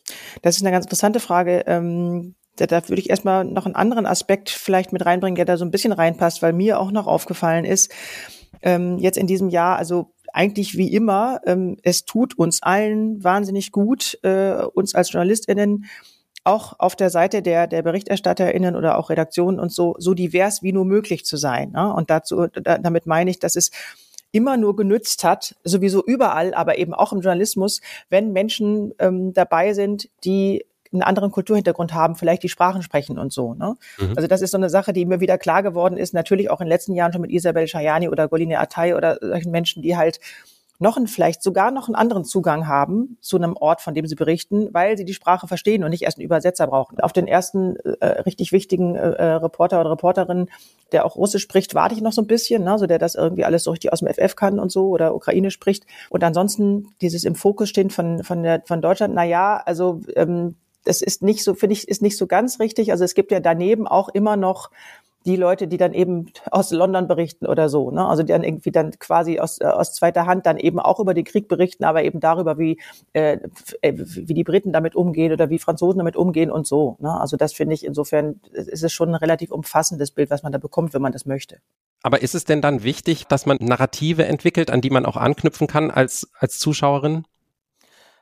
Das 0.43 0.57
ist 0.57 0.63
eine 0.63 0.71
ganz 0.71 0.85
interessante 0.85 1.21
Frage. 1.21 1.65
Da, 2.61 2.67
da 2.67 2.89
würde 2.89 3.01
ich 3.01 3.11
erstmal 3.11 3.45
noch 3.45 3.67
einen 3.67 3.75
anderen 3.75 4.07
Aspekt 4.07 4.51
vielleicht 4.51 4.93
mit 4.93 5.05
reinbringen, 5.05 5.37
der 5.37 5.45
da 5.45 5.57
so 5.57 5.65
ein 5.65 5.71
bisschen 5.71 5.93
reinpasst, 5.93 6.43
weil 6.43 6.53
mir 6.53 6.81
auch 6.81 6.91
noch 6.91 7.07
aufgefallen 7.07 7.65
ist, 7.65 7.93
ähm, 8.63 8.99
jetzt 8.99 9.19
in 9.19 9.27
diesem 9.27 9.49
Jahr, 9.49 9.77
also 9.77 10.13
eigentlich 10.33 10.77
wie 10.77 10.93
immer, 10.93 11.41
ähm, 11.47 11.77
es 11.83 12.05
tut 12.05 12.39
uns 12.39 12.63
allen 12.63 13.23
wahnsinnig 13.25 13.73
gut, 13.73 14.19
äh, 14.23 14.63
uns 14.75 14.95
als 14.95 15.13
JournalistInnen 15.13 15.87
auch 16.45 16.79
auf 16.79 16.97
der 16.97 17.11
Seite 17.11 17.43
der, 17.43 17.67
der 17.67 17.83
BerichterstatterInnen 17.83 18.75
oder 18.75 18.99
auch 18.99 19.11
Redaktionen 19.11 19.61
und 19.61 19.73
so, 19.73 19.97
so 19.99 20.15
divers 20.15 20.63
wie 20.63 20.73
nur 20.73 20.85
möglich 20.85 21.25
zu 21.25 21.37
sein. 21.37 21.73
Ne? 21.73 21.93
Und 21.93 22.11
dazu, 22.11 22.47
da, 22.47 22.79
damit 22.79 23.07
meine 23.07 23.31
ich, 23.31 23.39
dass 23.39 23.57
es 23.57 23.71
immer 24.33 24.57
nur 24.57 24.77
genützt 24.77 25.25
hat, 25.25 25.57
sowieso 25.65 26.05
überall, 26.05 26.55
aber 26.55 26.79
eben 26.79 26.95
auch 26.95 27.13
im 27.13 27.21
Journalismus, 27.21 27.81
wenn 28.11 28.33
Menschen 28.33 28.93
ähm, 28.99 29.33
dabei 29.33 29.73
sind, 29.73 30.09
die 30.25 30.65
einen 30.93 31.03
anderen 31.03 31.31
Kulturhintergrund 31.31 31.95
haben, 31.95 32.15
vielleicht 32.15 32.43
die 32.43 32.49
Sprachen 32.49 32.83
sprechen 32.83 33.19
und 33.19 33.33
so. 33.33 33.55
Ne? 33.55 33.77
Mhm. 33.99 34.15
Also 34.17 34.29
das 34.29 34.43
ist 34.43 34.51
so 34.51 34.57
eine 34.57 34.71
Sache, 34.71 34.93
die 34.93 35.07
mir 35.07 35.21
wieder 35.21 35.39
klar 35.39 35.63
geworden 35.63 35.97
ist, 35.97 36.15
natürlich 36.15 36.51
auch 36.51 36.61
in 36.61 36.67
den 36.67 36.73
letzten 36.73 36.95
Jahren 36.95 37.13
schon 37.13 37.23
mit 37.23 37.31
Isabel 37.31 37.67
Schajani 37.67 38.09
oder 38.09 38.29
Goline 38.29 38.59
Atay 38.59 38.95
oder 38.95 39.19
solchen 39.21 39.51
Menschen, 39.51 39.83
die 39.83 39.97
halt 39.97 40.21
noch 40.81 40.97
einen, 40.97 41.09
vielleicht 41.09 41.43
sogar 41.43 41.71
noch 41.71 41.89
einen 41.89 41.97
anderen 41.97 42.25
Zugang 42.25 42.69
haben 42.69 43.19
zu 43.21 43.37
einem 43.37 43.57
Ort, 43.57 43.81
von 43.81 43.95
dem 43.95 44.07
sie 44.07 44.15
berichten, 44.15 44.69
weil 44.73 44.97
sie 44.97 45.05
die 45.05 45.15
Sprache 45.15 45.49
verstehen 45.49 45.83
und 45.83 45.91
nicht 45.91 46.03
erst 46.03 46.19
einen 46.19 46.25
Übersetzer 46.25 46.69
brauchen. 46.69 47.01
Auf 47.01 47.13
den 47.13 47.27
ersten 47.27 47.77
äh, 47.77 48.07
richtig 48.23 48.53
wichtigen 48.53 48.95
äh, 48.95 49.11
äh 49.11 49.25
Reporter 49.35 49.81
oder 49.81 49.91
Reporterin, 49.91 50.49
der 50.93 51.05
auch 51.05 51.17
Russisch 51.17 51.43
spricht, 51.43 51.75
warte 51.75 51.95
ich 51.95 52.01
noch 52.01 52.13
so 52.13 52.23
ein 52.23 52.29
bisschen, 52.29 52.63
ne? 52.63 52.79
so 52.79 52.87
der 52.87 52.99
das 52.99 53.17
irgendwie 53.17 53.45
alles 53.45 53.65
so 53.65 53.73
richtig 53.73 53.93
aus 53.93 54.01
dem 54.01 54.09
FF 54.09 54.37
kann 54.37 54.61
und 54.61 54.71
so 54.71 54.89
oder 54.89 55.15
Ukraine 55.15 55.51
spricht. 55.51 55.85
Und 56.11 56.23
ansonsten 56.23 56.95
dieses 57.01 57.25
im 57.25 57.35
Fokus 57.35 57.69
stehen 57.69 57.91
von, 57.91 58.23
von, 58.23 58.45
der, 58.45 58.63
von 58.65 58.81
Deutschland, 58.81 59.15
na 59.15 59.25
ja, 59.25 59.61
also 59.65 60.01
ähm, 60.15 60.55
das 60.85 61.03
ist 61.03 61.23
nicht 61.23 61.45
so, 61.45 61.55
finde 61.55 61.75
ich, 61.75 61.89
ist 61.89 62.03
nicht 62.03 62.17
so 62.17 62.27
ganz 62.27 62.61
richtig. 62.61 62.93
Also 62.93 63.05
es 63.05 63.15
gibt 63.15 63.31
ja 63.31 63.41
daneben 63.41 63.87
auch 63.87 64.09
immer 64.09 64.37
noch 64.37 64.71
die 65.27 65.37
Leute, 65.37 65.69
die 65.69 65.77
dann 65.77 65.93
eben 65.93 66.31
aus 66.51 66.71
London 66.71 67.07
berichten 67.07 67.47
oder 67.47 67.69
so, 67.69 67.91
ne? 67.91 68.07
Also 68.07 68.23
die 68.23 68.33
dann 68.33 68.45
irgendwie 68.45 68.71
dann 68.71 68.99
quasi 68.99 69.41
aus, 69.41 69.61
äh, 69.61 69.65
aus 69.65 69.93
zweiter 69.93 70.27
Hand 70.27 70.47
dann 70.47 70.57
eben 70.57 70.79
auch 70.79 71.01
über 71.01 71.13
den 71.13 71.25
Krieg 71.25 71.49
berichten, 71.49 71.85
aber 71.85 72.03
eben 72.05 72.21
darüber, 72.21 72.59
wie, 72.59 72.81
äh, 73.13 73.39
äh, 73.83 73.93
wie 73.95 74.35
die 74.35 74.45
Briten 74.45 74.73
damit 74.73 74.95
umgehen 74.95 75.33
oder 75.33 75.51
wie 75.51 75.59
Franzosen 75.59 75.99
damit 75.99 76.17
umgehen 76.17 76.51
und 76.51 76.67
so. 76.67 76.97
Ne? 77.01 77.21
Also 77.21 77.37
das 77.37 77.53
finde 77.53 77.75
ich, 77.75 77.85
insofern 77.85 78.41
ist 78.53 78.83
es 78.83 78.93
schon 78.93 79.11
ein 79.11 79.17
relativ 79.17 79.51
umfassendes 79.51 80.13
Bild, 80.13 80.31
was 80.31 80.43
man 80.43 80.53
da 80.53 80.59
bekommt, 80.59 80.95
wenn 80.95 81.03
man 81.03 81.13
das 81.13 81.27
möchte. 81.27 81.59
Aber 82.03 82.23
ist 82.23 82.35
es 82.35 82.45
denn 82.45 82.63
dann 82.63 82.85
wichtig, 82.85 83.27
dass 83.27 83.45
man 83.45 83.59
Narrative 83.61 84.25
entwickelt, 84.25 84.71
an 84.71 84.81
die 84.81 84.91
man 84.91 85.05
auch 85.05 85.17
anknüpfen 85.17 85.67
kann 85.67 85.91
als, 85.91 86.31
als 86.39 86.59
Zuschauerin? 86.59 87.25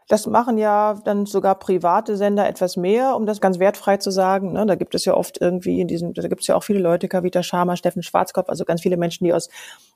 Das 0.09 0.27
machen 0.27 0.57
ja 0.57 0.95
dann 1.05 1.27
sogar 1.27 1.57
private 1.57 2.17
Sender 2.17 2.49
etwas 2.49 2.77
mehr, 2.77 3.17
um 3.17 3.27
das 3.27 3.41
ganz 3.41 3.59
wertfrei 3.59 3.97
zu 3.97 4.13
sagen. 4.13 4.53
Ne? 4.53 4.65
Da 4.65 4.77
gibt 4.77 4.95
es 4.95 5.05
ja 5.05 5.15
oft 5.15 5.41
irgendwie 5.41 5.81
in 5.81 5.89
diesem, 5.89 6.15
da 6.15 6.29
gibt 6.29 6.43
es 6.43 6.47
ja 6.47 6.55
auch 6.55 6.63
viele 6.63 6.79
Leute, 6.79 7.09
Kavita 7.09 7.43
Sharma, 7.43 7.75
Steffen 7.75 8.05
Schwarzkopf, 8.05 8.49
also 8.49 8.65
ganz 8.65 8.83
viele 8.83 8.97
Menschen, 8.97 9.25
die 9.25 9.35
aus, 9.35 9.49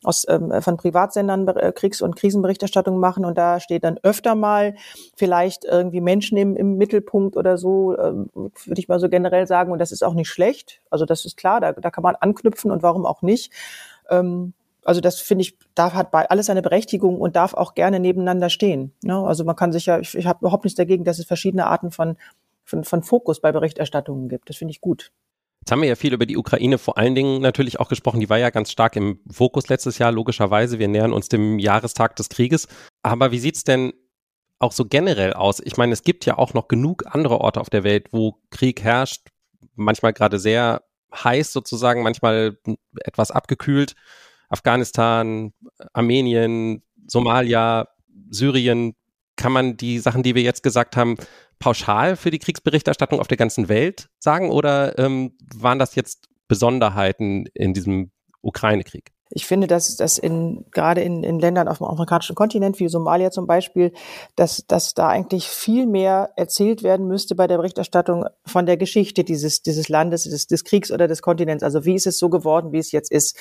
aus 0.02 0.26
ähm, 0.28 0.52
von 0.62 0.76
Privatsendern 0.76 1.46
äh, 1.48 1.72
Kriegs- 1.72 2.02
und 2.02 2.16
Krisenberichterstattung 2.16 2.98
machen 2.98 3.24
und 3.24 3.38
da 3.38 3.60
steht 3.60 3.84
dann 3.84 3.98
öfter 4.02 4.34
mal 4.34 4.74
vielleicht 5.14 5.64
irgendwie 5.64 6.00
Menschen 6.00 6.36
im, 6.36 6.56
im 6.56 6.76
Mittelpunkt 6.76 7.36
oder 7.36 7.56
so, 7.56 7.96
ähm, 7.96 8.30
würde 8.34 8.80
ich 8.80 8.88
mal 8.88 8.98
so 8.98 9.08
generell 9.08 9.46
sagen. 9.46 9.70
Und 9.70 9.78
das 9.78 9.92
ist 9.92 10.02
auch 10.02 10.14
nicht 10.14 10.28
schlecht. 10.28 10.80
Also 10.90 11.04
das 11.04 11.24
ist 11.24 11.36
klar, 11.36 11.60
da, 11.60 11.72
da 11.72 11.90
kann 11.90 12.02
man 12.02 12.16
anknüpfen 12.16 12.72
und 12.72 12.82
warum 12.82 13.06
auch 13.06 13.22
nicht. 13.22 13.52
Ähm, 14.08 14.54
also 14.84 15.00
das 15.00 15.20
finde 15.20 15.42
ich, 15.42 15.58
da 15.74 15.92
hat 15.92 16.12
alles 16.12 16.46
seine 16.46 16.62
Berechtigung 16.62 17.20
und 17.20 17.36
darf 17.36 17.54
auch 17.54 17.74
gerne 17.74 18.00
nebeneinander 18.00 18.50
stehen. 18.50 18.92
Ne? 19.02 19.16
Also 19.16 19.44
man 19.44 19.56
kann 19.56 19.72
sich 19.72 19.86
ja, 19.86 19.98
ich, 19.98 20.14
ich 20.14 20.26
habe 20.26 20.40
überhaupt 20.40 20.64
nichts 20.64 20.76
dagegen, 20.76 21.04
dass 21.04 21.18
es 21.18 21.26
verschiedene 21.26 21.66
Arten 21.66 21.90
von, 21.90 22.16
von, 22.64 22.84
von 22.84 23.02
Fokus 23.02 23.40
bei 23.40 23.52
Berichterstattungen 23.52 24.28
gibt. 24.28 24.48
Das 24.48 24.56
finde 24.56 24.72
ich 24.72 24.80
gut. 24.80 25.12
Jetzt 25.60 25.72
haben 25.72 25.82
wir 25.82 25.88
ja 25.88 25.96
viel 25.96 26.14
über 26.14 26.24
die 26.24 26.38
Ukraine 26.38 26.78
vor 26.78 26.96
allen 26.96 27.14
Dingen 27.14 27.42
natürlich 27.42 27.80
auch 27.80 27.88
gesprochen. 27.88 28.20
Die 28.20 28.30
war 28.30 28.38
ja 28.38 28.50
ganz 28.50 28.70
stark 28.70 28.96
im 28.96 29.20
Fokus 29.30 29.68
letztes 29.68 29.98
Jahr, 29.98 30.10
logischerweise. 30.10 30.78
Wir 30.78 30.88
nähern 30.88 31.12
uns 31.12 31.28
dem 31.28 31.58
Jahrestag 31.58 32.16
des 32.16 32.30
Krieges. 32.30 32.66
Aber 33.02 33.30
wie 33.30 33.38
sieht's 33.38 33.64
denn 33.64 33.92
auch 34.58 34.72
so 34.72 34.86
generell 34.86 35.34
aus? 35.34 35.60
Ich 35.60 35.76
meine, 35.76 35.92
es 35.92 36.02
gibt 36.02 36.24
ja 36.24 36.38
auch 36.38 36.54
noch 36.54 36.68
genug 36.68 37.04
andere 37.06 37.40
Orte 37.40 37.60
auf 37.60 37.68
der 37.68 37.84
Welt, 37.84 38.08
wo 38.12 38.38
Krieg 38.50 38.82
herrscht. 38.82 39.28
Manchmal 39.74 40.14
gerade 40.14 40.38
sehr 40.38 40.82
heiß 41.12 41.52
sozusagen, 41.52 42.02
manchmal 42.02 42.56
etwas 43.04 43.30
abgekühlt. 43.30 43.94
Afghanistan, 44.50 45.52
Armenien, 45.94 46.82
Somalia, 47.06 47.88
Syrien, 48.28 48.94
kann 49.36 49.52
man 49.52 49.76
die 49.76 49.98
Sachen, 49.98 50.22
die 50.22 50.34
wir 50.34 50.42
jetzt 50.42 50.62
gesagt 50.62 50.96
haben, 50.96 51.16
pauschal 51.58 52.16
für 52.16 52.30
die 52.30 52.38
Kriegsberichterstattung 52.38 53.20
auf 53.20 53.28
der 53.28 53.38
ganzen 53.38 53.68
Welt 53.68 54.08
sagen 54.18 54.50
oder 54.50 54.98
ähm, 54.98 55.32
waren 55.54 55.78
das 55.78 55.94
jetzt 55.94 56.28
Besonderheiten 56.46 57.46
in 57.54 57.72
diesem 57.72 58.10
Ukraine-Krieg? 58.42 59.12
Ich 59.32 59.46
finde, 59.46 59.68
dass 59.68 59.94
das 59.94 60.18
in, 60.18 60.64
gerade 60.72 61.02
in, 61.02 61.22
in 61.22 61.38
Ländern 61.38 61.68
auf 61.68 61.78
dem 61.78 61.86
afrikanischen 61.86 62.34
Kontinent, 62.34 62.80
wie 62.80 62.88
Somalia 62.88 63.30
zum 63.30 63.46
Beispiel, 63.46 63.92
dass, 64.34 64.66
dass 64.66 64.92
da 64.92 65.06
eigentlich 65.06 65.46
viel 65.46 65.86
mehr 65.86 66.32
erzählt 66.34 66.82
werden 66.82 67.06
müsste 67.06 67.36
bei 67.36 67.46
der 67.46 67.58
Berichterstattung 67.58 68.24
von 68.44 68.66
der 68.66 68.76
Geschichte 68.76 69.22
dieses, 69.22 69.62
dieses 69.62 69.88
Landes, 69.88 70.24
des, 70.24 70.48
des 70.48 70.64
Kriegs 70.64 70.90
oder 70.90 71.06
des 71.06 71.22
Kontinents. 71.22 71.62
Also 71.62 71.84
wie 71.84 71.94
ist 71.94 72.08
es 72.08 72.18
so 72.18 72.28
geworden, 72.28 72.72
wie 72.72 72.78
es 72.78 72.90
jetzt 72.90 73.12
ist? 73.12 73.38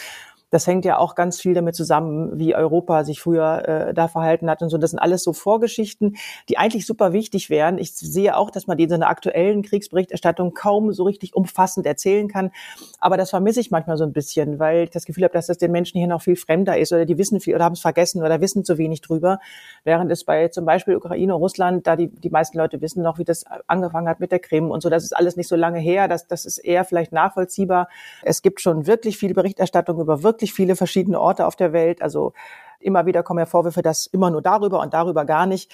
Das 0.51 0.65
hängt 0.65 0.85
ja 0.85 0.97
auch 0.97 1.15
ganz 1.15 1.39
viel 1.39 1.53
damit 1.53 1.75
zusammen, 1.75 2.37
wie 2.39 2.55
Europa 2.55 3.03
sich 3.03 3.21
früher 3.21 3.67
äh, 3.67 3.93
da 3.93 4.07
verhalten 4.07 4.49
hat 4.49 4.61
und 4.61 4.69
so. 4.69 4.77
Das 4.77 4.91
sind 4.91 4.99
alles 4.99 5.23
so 5.23 5.33
Vorgeschichten, 5.33 6.15
die 6.49 6.57
eigentlich 6.57 6.85
super 6.85 7.13
wichtig 7.13 7.49
wären. 7.49 7.77
Ich 7.77 7.95
sehe 7.95 8.35
auch, 8.35 8.49
dass 8.49 8.67
man 8.67 8.77
die 8.77 8.85
in 8.85 8.89
so 8.89 8.95
einer 8.95 9.09
aktuellen 9.09 9.61
Kriegsberichterstattung 9.61 10.53
kaum 10.53 10.91
so 10.91 11.03
richtig 11.03 11.35
umfassend 11.35 11.85
erzählen 11.85 12.27
kann. 12.27 12.51
Aber 12.99 13.17
das 13.17 13.29
vermisse 13.29 13.59
ich 13.59 13.69
manchmal 13.71 13.97
so 13.97 14.03
ein 14.03 14.13
bisschen, 14.13 14.59
weil 14.59 14.85
ich 14.85 14.89
das 14.89 15.05
Gefühl 15.05 15.23
habe, 15.23 15.33
dass 15.33 15.47
das 15.47 15.57
den 15.57 15.71
Menschen 15.71 15.99
hier 15.99 16.07
noch 16.07 16.21
viel 16.21 16.35
fremder 16.35 16.77
ist 16.77 16.91
oder 16.91 17.05
die 17.05 17.17
wissen 17.17 17.39
viel 17.39 17.55
oder 17.55 17.65
haben 17.65 17.73
es 17.73 17.81
vergessen 17.81 18.23
oder 18.23 18.41
wissen 18.41 18.65
zu 18.65 18.77
wenig 18.77 19.01
drüber. 19.01 19.39
Während 19.83 20.11
es 20.11 20.23
bei 20.23 20.47
zum 20.47 20.65
Beispiel 20.65 20.95
Ukraine, 20.95 21.33
Russland, 21.33 21.85
da 21.85 21.95
die, 21.95 22.07
die 22.07 22.29
meisten 22.29 22.57
Leute 22.57 22.81
wissen 22.81 23.03
noch, 23.03 23.19
wie 23.19 23.23
das 23.23 23.45
angefangen 23.67 24.07
hat 24.07 24.19
mit 24.19 24.31
der 24.31 24.39
Krim 24.39 24.71
und 24.71 24.81
so. 24.81 24.89
Das 24.89 25.03
ist 25.03 25.15
alles 25.15 25.35
nicht 25.35 25.47
so 25.47 25.55
lange 25.55 25.79
her. 25.79 26.07
Das, 26.07 26.27
das 26.27 26.45
ist 26.45 26.57
eher 26.57 26.85
vielleicht 26.85 27.11
nachvollziehbar. 27.11 27.87
Es 28.23 28.41
gibt 28.41 28.61
schon 28.61 28.87
wirklich 28.87 29.17
viel 29.17 29.33
Berichterstattung 29.33 29.99
über 29.99 30.23
wirklich 30.23 30.38
wirklich 30.39 30.53
viele 30.53 30.77
verschiedene 30.77 31.19
Orte 31.19 31.45
auf 31.45 31.57
der 31.57 31.73
Welt. 31.73 32.01
Also 32.01 32.31
immer 32.79 33.05
wieder 33.05 33.23
kommen 33.23 33.39
ja 33.39 33.45
Vorwürfe, 33.45 33.81
dass 33.81 34.05
immer 34.05 34.31
nur 34.31 34.41
darüber 34.41 34.79
und 34.79 34.93
darüber 34.93 35.25
gar 35.25 35.45
nicht. 35.45 35.69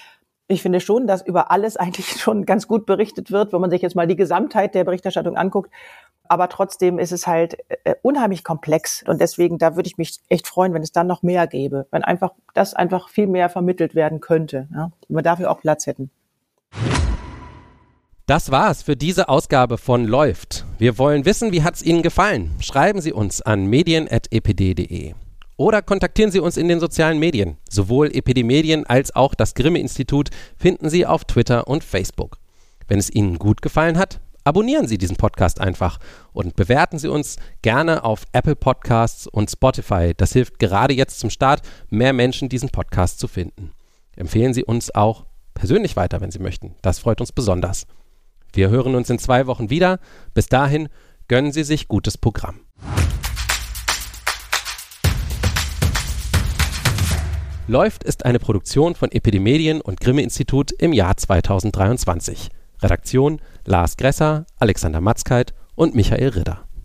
Ich 0.48 0.64
finde 0.64 0.80
schon, 0.80 1.06
dass 1.06 1.22
über 1.22 1.52
alles 1.52 1.78
eigentlich 1.78 2.20
schon 2.20 2.46
ganz 2.46 2.68
gut 2.68 2.88
berichtet 2.88 3.32
wird, 3.32 3.54
wenn 3.54 3.62
man 3.62 3.70
sich 3.70 3.84
jetzt 3.84 3.96
mal 3.96 4.08
die 4.08 4.16
Gesamtheit 4.16 4.74
der 4.74 4.84
Berichterstattung 4.84 5.38
anguckt. 5.38 5.70
Aber 6.28 6.50
trotzdem 6.50 6.98
ist 6.98 7.12
es 7.12 7.28
halt 7.28 7.58
äh, 7.84 7.94
unheimlich 8.02 8.44
komplex. 8.44 9.04
Und 9.08 9.22
deswegen, 9.22 9.60
da 9.60 9.76
würde 9.76 9.86
ich 9.86 10.00
mich 10.00 10.18
echt 10.30 10.48
freuen, 10.48 10.74
wenn 10.74 10.82
es 10.82 10.92
dann 10.92 11.06
noch 11.06 11.22
mehr 11.22 11.46
gäbe. 11.46 11.86
Wenn 11.92 12.04
einfach 12.04 12.32
das 12.56 12.74
einfach 12.74 13.10
viel 13.10 13.28
mehr 13.28 13.50
vermittelt 13.50 13.94
werden 13.94 14.22
könnte. 14.22 14.68
Ja? 14.74 14.86
Und 15.08 15.16
wir 15.16 15.22
dafür 15.22 15.52
auch 15.52 15.62
Platz 15.62 15.86
hätten. 15.86 16.10
Das 18.26 18.50
war's 18.50 18.82
für 18.82 18.96
diese 18.96 19.30
Ausgabe 19.30 19.78
von 19.78 20.06
Läuft. 20.06 20.65
Wir 20.78 20.98
wollen 20.98 21.24
wissen, 21.24 21.54
wie 21.54 21.64
hat's 21.64 21.82
Ihnen 21.82 22.02
gefallen? 22.02 22.52
Schreiben 22.60 23.00
Sie 23.00 23.14
uns 23.14 23.42
an 23.42 23.66
medien.epd.de. 23.66 25.14
Oder 25.56 25.82
kontaktieren 25.82 26.32
Sie 26.32 26.42
uns 26.42 26.58
in 26.58 26.68
den 26.68 26.82
sozialen 26.82 27.18
Medien. 27.18 27.56
Sowohl 27.70 28.14
Epidemedien 28.14 28.86
als 28.86 29.16
auch 29.16 29.36
das 29.36 29.54
Grimme-Institut 29.54 30.32
finden 30.58 30.90
Sie 30.90 31.06
auf 31.06 31.24
Twitter 31.24 31.70
und 31.70 31.86
Facebook. 31.86 32.40
Wenn 32.90 33.00
es 33.00 33.10
Ihnen 33.10 33.40
gut 33.40 33.62
gefallen 33.62 33.98
hat, 33.98 34.20
abonnieren 34.44 34.86
Sie 34.86 34.98
diesen 34.98 35.16
Podcast 35.16 35.62
einfach 35.62 35.98
und 36.34 36.58
bewerten 36.58 37.00
Sie 37.00 37.08
uns 37.08 37.38
gerne 37.62 38.04
auf 38.04 38.26
Apple 38.34 38.58
Podcasts 38.58 39.28
und 39.28 39.50
Spotify. 39.50 40.12
Das 40.18 40.34
hilft 40.34 40.60
gerade 40.60 40.94
jetzt 40.94 41.22
zum 41.22 41.30
Start, 41.30 41.62
mehr 41.90 42.12
Menschen 42.12 42.50
diesen 42.50 42.70
Podcast 42.70 43.20
zu 43.20 43.30
finden. 43.30 43.72
Empfehlen 44.18 44.54
Sie 44.54 44.66
uns 44.66 44.94
auch 44.94 45.26
persönlich 45.54 45.96
weiter, 45.96 46.20
wenn 46.20 46.32
Sie 46.32 46.40
möchten. 46.40 46.76
Das 46.82 47.00
freut 47.00 47.22
uns 47.22 47.32
besonders. 47.32 47.88
Wir 48.56 48.70
hören 48.70 48.96
uns 48.96 49.10
in 49.10 49.20
zwei 49.20 49.48
Wochen 49.48 49.70
wieder. 49.70 50.00
Bis 50.34 50.48
dahin 50.48 50.88
gönnen 51.28 51.52
Sie 51.52 51.64
sich 51.64 51.90
gutes 51.90 52.18
Programm. 52.18 52.62
Läuft 57.68 58.06
ist 58.06 58.26
eine 58.26 58.40
Produktion 58.40 58.96
von 58.96 59.12
Epidemedien 59.12 59.82
und 59.82 60.00
Grimme 60.00 60.22
Institut 60.22 60.72
im 60.72 60.94
Jahr 60.94 61.18
2023. 61.18 62.50
Redaktion 62.82 63.42
Lars 63.66 63.98
Gresser, 63.98 64.46
Alexander 64.58 65.02
Matzkeit 65.02 65.54
und 65.76 65.94
Michael 65.94 66.30
Ridder. 66.30 66.65